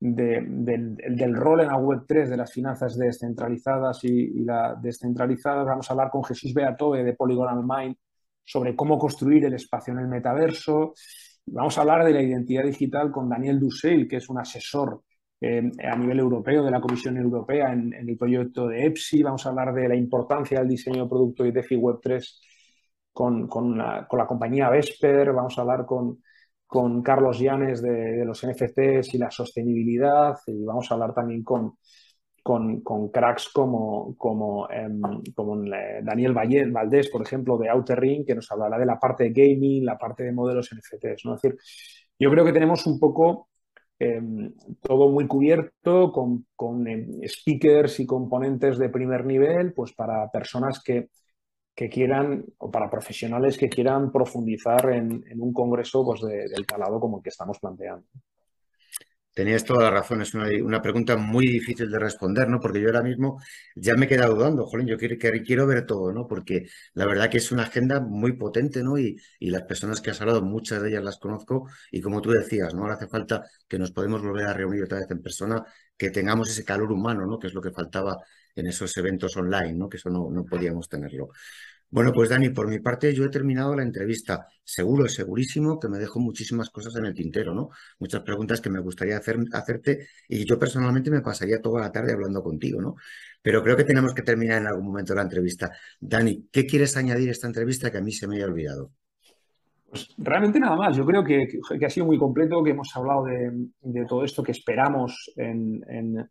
del, 0.00 1.36
rol 1.36 1.60
en 1.60 1.66
la 1.66 1.76
Web3 1.76 2.26
de 2.26 2.36
las 2.38 2.50
finanzas 2.50 2.96
descentralizadas 2.96 4.02
y, 4.04 4.44
la 4.44 4.76
descentralizadas. 4.80 5.66
Vamos 5.66 5.90
a 5.90 5.92
hablar 5.92 6.08
con 6.10 6.24
Jesús 6.24 6.54
Beatoe 6.54 7.04
de 7.04 7.12
Polygonal 7.12 7.62
Mind 7.62 7.96
sobre 8.42 8.74
cómo 8.74 8.98
construir 8.98 9.44
el 9.44 9.52
espacio 9.52 9.92
en 9.92 10.00
el 10.00 10.08
metaverso. 10.08 10.94
Vamos 11.44 11.76
a 11.76 11.82
hablar 11.82 12.06
de 12.06 12.14
la 12.14 12.22
identidad 12.22 12.64
digital 12.64 13.10
con 13.10 13.28
Daniel 13.28 13.60
Dussel, 13.60 14.08
que 14.08 14.16
es 14.16 14.28
un 14.30 14.38
asesor 14.38 15.02
eh, 15.38 15.70
a 15.84 15.96
nivel 15.96 16.18
europeo 16.18 16.64
de 16.64 16.70
la 16.70 16.80
Comisión 16.80 17.18
Europea 17.18 17.74
en, 17.74 17.92
el 17.92 18.16
proyecto 18.16 18.68
de 18.68 18.86
EPSI. 18.86 19.22
Vamos 19.22 19.44
a 19.44 19.50
hablar 19.50 19.74
de 19.74 19.86
la 19.86 19.96
importancia 19.96 20.60
del 20.60 20.68
diseño 20.68 21.02
de 21.02 21.10
producto 21.10 21.44
y 21.44 21.52
DeFi 21.52 21.76
Web3 21.76 22.51
con, 23.12 23.76
la, 23.76 24.06
compañía 24.26 24.70
Vesper, 24.70 25.32
vamos 25.32 25.58
a 25.58 25.62
hablar 25.62 25.86
con, 25.86 26.22
Carlos 27.02 27.38
Llanes 27.38 27.82
de, 27.82 28.24
los 28.24 28.42
NFTs 28.44 29.14
y 29.14 29.18
la 29.18 29.30
sostenibilidad 29.30 30.38
y 30.46 30.64
vamos 30.64 30.90
a 30.90 30.94
hablar 30.94 31.12
también 31.12 31.42
con, 31.42 31.76
con, 32.42 33.10
cracks 33.10 33.50
como, 33.52 34.16
como, 34.16 34.68
eh, 34.70 34.88
Daniel 36.02 36.32
Valdés, 36.32 37.10
por 37.10 37.22
ejemplo, 37.22 37.58
de 37.58 37.68
Outer 37.68 38.00
Ring, 38.00 38.24
que 38.26 38.34
nos 38.34 38.50
hablará 38.50 38.78
de 38.78 38.86
la 38.86 38.98
parte 38.98 39.24
de 39.24 39.32
gaming, 39.32 39.84
la 39.84 39.98
parte 39.98 40.24
de 40.24 40.32
modelos 40.32 40.70
NFTs. 40.72 41.26
¿no? 41.26 41.34
Es 41.34 41.42
decir, 41.42 41.58
yo 42.18 42.30
creo 42.30 42.44
que 42.44 42.52
tenemos 42.52 42.86
un 42.86 42.98
poco 42.98 43.50
em, 43.98 44.54
todo 44.80 45.10
muy 45.10 45.26
cubierto 45.26 46.10
con, 46.10 46.46
con 46.56 46.88
em, 46.88 47.20
speakers 47.28 48.00
y 48.00 48.06
componentes 48.06 48.78
de 48.78 48.88
primer 48.88 49.26
nivel, 49.26 49.74
pues 49.74 49.92
para 49.92 50.30
personas 50.30 50.82
que 50.82 51.10
que 51.74 51.88
quieran, 51.88 52.44
o 52.58 52.70
para 52.70 52.90
profesionales 52.90 53.56
que 53.56 53.68
quieran 53.68 54.12
profundizar 54.12 54.90
en, 54.92 55.24
un 55.40 55.52
congreso 55.52 56.04
pues, 56.04 56.20
del 56.20 56.66
calado 56.66 57.00
como 57.00 57.18
el 57.18 57.22
que 57.22 57.30
estamos 57.30 57.58
planteando. 57.58 58.06
Tenías 59.34 59.64
toda 59.64 59.84
la 59.84 59.90
razón, 59.90 60.20
es 60.20 60.34
una, 60.34 60.82
pregunta 60.82 61.16
muy 61.16 61.46
difícil 61.46 61.90
de 61.90 61.98
responder, 61.98 62.50
¿no? 62.50 62.60
Porque 62.60 62.82
yo 62.82 62.88
ahora 62.88 63.02
mismo 63.02 63.40
ya 63.74 63.94
me 63.94 64.04
he 64.04 64.08
quedado 64.08 64.34
dudando, 64.34 64.66
jolín, 64.66 64.86
yo 64.86 64.98
quiero, 64.98 65.16
quiero 65.18 65.66
ver 65.66 65.86
todo, 65.86 66.12
¿no? 66.12 66.26
Porque 66.28 66.66
la 66.92 67.06
verdad 67.06 67.30
que 67.30 67.38
es 67.38 67.50
una 67.50 67.62
agenda 67.62 68.00
muy 68.00 68.34
potente, 68.34 68.82
¿no? 68.82 68.98
Y, 68.98 69.16
y, 69.38 69.48
las 69.48 69.62
personas 69.62 70.02
que 70.02 70.10
has 70.10 70.20
hablado, 70.20 70.42
muchas 70.42 70.82
de 70.82 70.90
ellas 70.90 71.02
las 71.02 71.18
conozco 71.18 71.66
y 71.90 72.02
como 72.02 72.20
tú 72.20 72.30
decías, 72.30 72.74
¿no? 72.74 72.82
Ahora 72.82 72.96
hace 72.96 73.08
falta 73.08 73.42
que 73.66 73.78
nos 73.78 73.90
podemos 73.92 74.20
volver 74.20 74.44
a 74.44 74.52
reunir 74.52 74.84
otra 74.84 74.98
vez 74.98 75.10
en 75.10 75.22
persona, 75.22 75.64
que 75.96 76.10
tengamos 76.10 76.50
ese 76.50 76.62
calor 76.62 76.92
humano, 76.92 77.24
¿no? 77.24 77.38
Que 77.38 77.46
es 77.46 77.54
lo 77.54 77.62
que 77.62 77.70
faltaba 77.70 78.18
en 78.54 78.66
esos 78.66 78.96
eventos 78.96 79.36
online, 79.36 79.74
¿no? 79.74 79.88
Que 79.88 79.96
eso 79.96 80.10
no, 80.10 80.30
no 80.30 80.44
podíamos 80.44 80.88
tenerlo. 80.88 81.30
Bueno, 81.92 82.10
pues 82.10 82.30
Dani, 82.30 82.48
por 82.48 82.68
mi 82.68 82.78
parte 82.78 83.12
yo 83.12 83.24
he 83.26 83.28
terminado 83.28 83.76
la 83.76 83.82
entrevista. 83.82 84.46
Seguro, 84.64 85.06
segurísimo 85.08 85.78
que 85.78 85.88
me 85.88 85.98
dejo 85.98 86.20
muchísimas 86.20 86.70
cosas 86.70 86.96
en 86.96 87.04
el 87.04 87.12
tintero, 87.12 87.54
¿no? 87.54 87.68
Muchas 87.98 88.22
preguntas 88.22 88.62
que 88.62 88.70
me 88.70 88.80
gustaría 88.80 89.18
hacer, 89.18 89.36
hacerte 89.52 90.08
y 90.26 90.46
yo 90.46 90.58
personalmente 90.58 91.10
me 91.10 91.20
pasaría 91.20 91.60
toda 91.60 91.82
la 91.82 91.92
tarde 91.92 92.14
hablando 92.14 92.42
contigo, 92.42 92.80
¿no? 92.80 92.94
Pero 93.42 93.62
creo 93.62 93.76
que 93.76 93.84
tenemos 93.84 94.14
que 94.14 94.22
terminar 94.22 94.62
en 94.62 94.68
algún 94.68 94.86
momento 94.86 95.14
la 95.14 95.20
entrevista. 95.20 95.70
Dani, 96.00 96.48
¿qué 96.50 96.64
quieres 96.64 96.96
añadir 96.96 97.28
a 97.28 97.32
esta 97.32 97.46
entrevista 97.46 97.90
que 97.90 97.98
a 97.98 98.02
mí 98.02 98.12
se 98.12 98.26
me 98.26 98.36
haya 98.36 98.46
olvidado? 98.46 98.92
Pues 99.92 100.08
realmente 100.16 100.58
nada 100.58 100.74
más. 100.74 100.96
Yo 100.96 101.04
creo 101.04 101.22
que, 101.22 101.46
ha 101.84 101.90
sido 101.90 102.06
muy 102.06 102.16
completo, 102.16 102.64
que 102.64 102.70
hemos 102.70 102.88
hablado 102.96 103.24
de, 103.26 104.06
todo 104.08 104.24
esto 104.24 104.42
que 104.42 104.52
esperamos 104.52 105.30
en, 105.36 106.26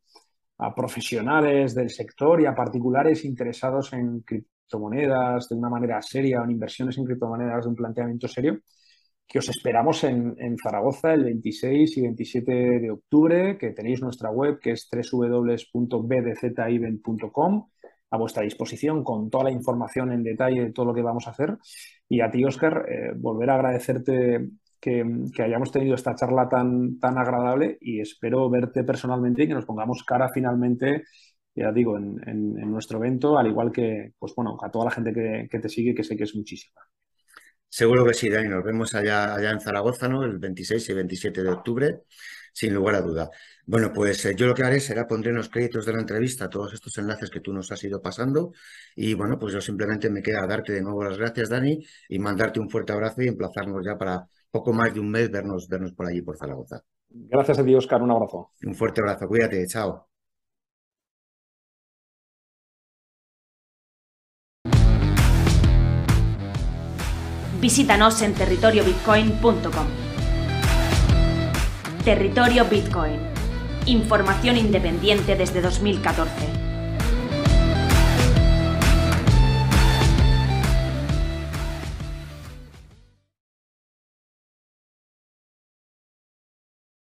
a 0.61 0.73
profesionales 0.75 1.73
del 1.73 1.89
sector 1.89 2.39
y 2.39 2.45
a 2.45 2.53
particulares 2.53 3.25
interesados 3.25 3.93
en 3.93 4.19
criptomonedas 4.21 5.49
de 5.49 5.55
una 5.55 5.69
manera 5.69 5.99
seria 6.03 6.39
o 6.39 6.43
en 6.43 6.51
inversiones 6.51 6.99
en 6.99 7.05
criptomonedas 7.05 7.63
de 7.63 7.69
un 7.69 7.75
planteamiento 7.75 8.27
serio, 8.27 8.59
que 9.27 9.39
os 9.39 9.49
esperamos 9.49 10.03
en, 10.03 10.35
Zaragoza 10.61 11.13
el 11.13 11.23
26 11.23 11.97
y 11.97 12.01
27 12.01 12.51
de 12.79 12.91
octubre, 12.91 13.57
que 13.57 13.71
tenéis 13.71 14.01
nuestra 14.01 14.29
web 14.29 14.59
que 14.59 14.73
es 14.73 14.87
www.bdzevent.com 14.91 17.67
a 18.11 18.17
vuestra 18.17 18.43
disposición 18.43 19.03
con 19.03 19.31
toda 19.31 19.45
la 19.45 19.51
información 19.51 20.11
en 20.11 20.21
detalle 20.21 20.65
de 20.65 20.73
todo 20.73 20.85
lo 20.85 20.93
que 20.93 21.01
vamos 21.01 21.27
a 21.27 21.31
hacer. 21.31 21.57
Y 22.07 22.21
a 22.21 22.29
ti, 22.29 22.43
Oscar, 22.43 22.85
eh, 22.87 23.13
volver 23.15 23.49
a 23.49 23.55
agradecerte 23.55 24.47
que, 24.81 25.05
hayamos 25.41 25.71
tenido 25.71 25.95
esta 25.95 26.15
charla 26.15 26.49
tan, 26.49 26.99
tan 26.99 27.17
agradable 27.17 27.77
y 27.79 28.01
espero 28.01 28.49
verte 28.49 28.83
personalmente 28.83 29.43
y 29.43 29.47
que 29.47 29.53
nos 29.53 29.65
pongamos 29.65 30.03
cara 30.03 30.29
finalmente 30.33 31.03
ya 31.55 31.71
digo, 31.71 31.97
en, 31.97 32.53
nuestro 32.71 32.97
evento, 32.99 33.37
al 33.37 33.47
igual 33.47 33.71
que, 33.71 34.13
pues 34.17 34.33
bueno, 34.35 34.57
a 34.61 34.71
toda 34.71 34.85
la 34.85 34.91
gente 34.91 35.13
que, 35.13 35.59
te 35.59 35.69
sigue, 35.69 35.93
que 35.93 36.03
sé 36.03 36.15
que 36.15 36.23
es 36.23 36.35
muchísima. 36.35 36.81
Seguro 37.67 38.05
que 38.05 38.13
sí, 38.13 38.29
Dani. 38.29 38.49
Nos 38.49 38.63
vemos 38.63 38.93
allá, 38.95 39.35
allá 39.35 39.51
en 39.51 39.61
Zaragoza, 39.61 40.07
¿no? 40.07 40.23
El 40.23 40.39
26 40.39 40.89
y 40.89 40.93
27 40.93 41.43
de 41.43 41.49
octubre, 41.49 42.01
sin 42.53 42.73
lugar 42.73 42.95
a 42.95 43.01
duda. 43.01 43.29
Bueno, 43.65 43.93
pues 43.93 44.25
eh, 44.25 44.35
yo 44.35 44.47
lo 44.47 44.53
que 44.53 44.63
haré 44.63 44.79
será 44.79 45.07
pondré 45.07 45.29
en 45.29 45.37
los 45.37 45.49
créditos 45.49 45.85
de 45.85 45.93
la 45.93 45.99
entrevista 45.99 46.49
todos 46.49 46.73
estos 46.73 46.97
enlaces 46.97 47.29
que 47.29 47.39
tú 47.39 47.53
nos 47.53 47.71
has 47.71 47.83
ido 47.83 48.01
pasando. 48.01 48.53
Y 48.95 49.13
bueno, 49.13 49.39
pues 49.39 49.53
yo 49.53 49.61
simplemente 49.61 50.09
me 50.09 50.21
queda 50.21 50.45
darte 50.47 50.73
de 50.73 50.81
nuevo 50.81 51.03
las 51.03 51.17
gracias, 51.17 51.49
Dani, 51.49 51.85
y 52.09 52.19
mandarte 52.19 52.59
un 52.59 52.69
fuerte 52.69 52.91
abrazo 52.91 53.21
y 53.21 53.27
emplazarnos 53.27 53.85
ya 53.85 53.97
para 53.97 54.27
poco 54.51 54.73
más 54.73 54.93
de 54.93 54.99
un 54.99 55.09
mes 55.09 55.31
vernos, 55.31 55.67
vernos 55.67 55.93
por 55.93 56.07
allí, 56.07 56.21
por 56.21 56.37
Zaragoza. 56.37 56.83
Gracias 57.09 57.59
a 57.59 57.63
ti, 57.63 57.75
Oscar. 57.75 58.01
Un 58.01 58.11
abrazo. 58.11 58.51
Un 58.63 58.75
fuerte 58.75 59.01
abrazo. 59.01 59.27
Cuídate. 59.27 59.65
Chao. 59.67 60.07
Visítanos 67.59 68.21
en 68.23 68.33
territoriobitcoin.com. 68.33 69.87
Territorio 72.03 72.65
Bitcoin. 72.65 73.19
Información 73.85 74.57
independiente 74.57 75.35
desde 75.35 75.61
2014. 75.61 76.60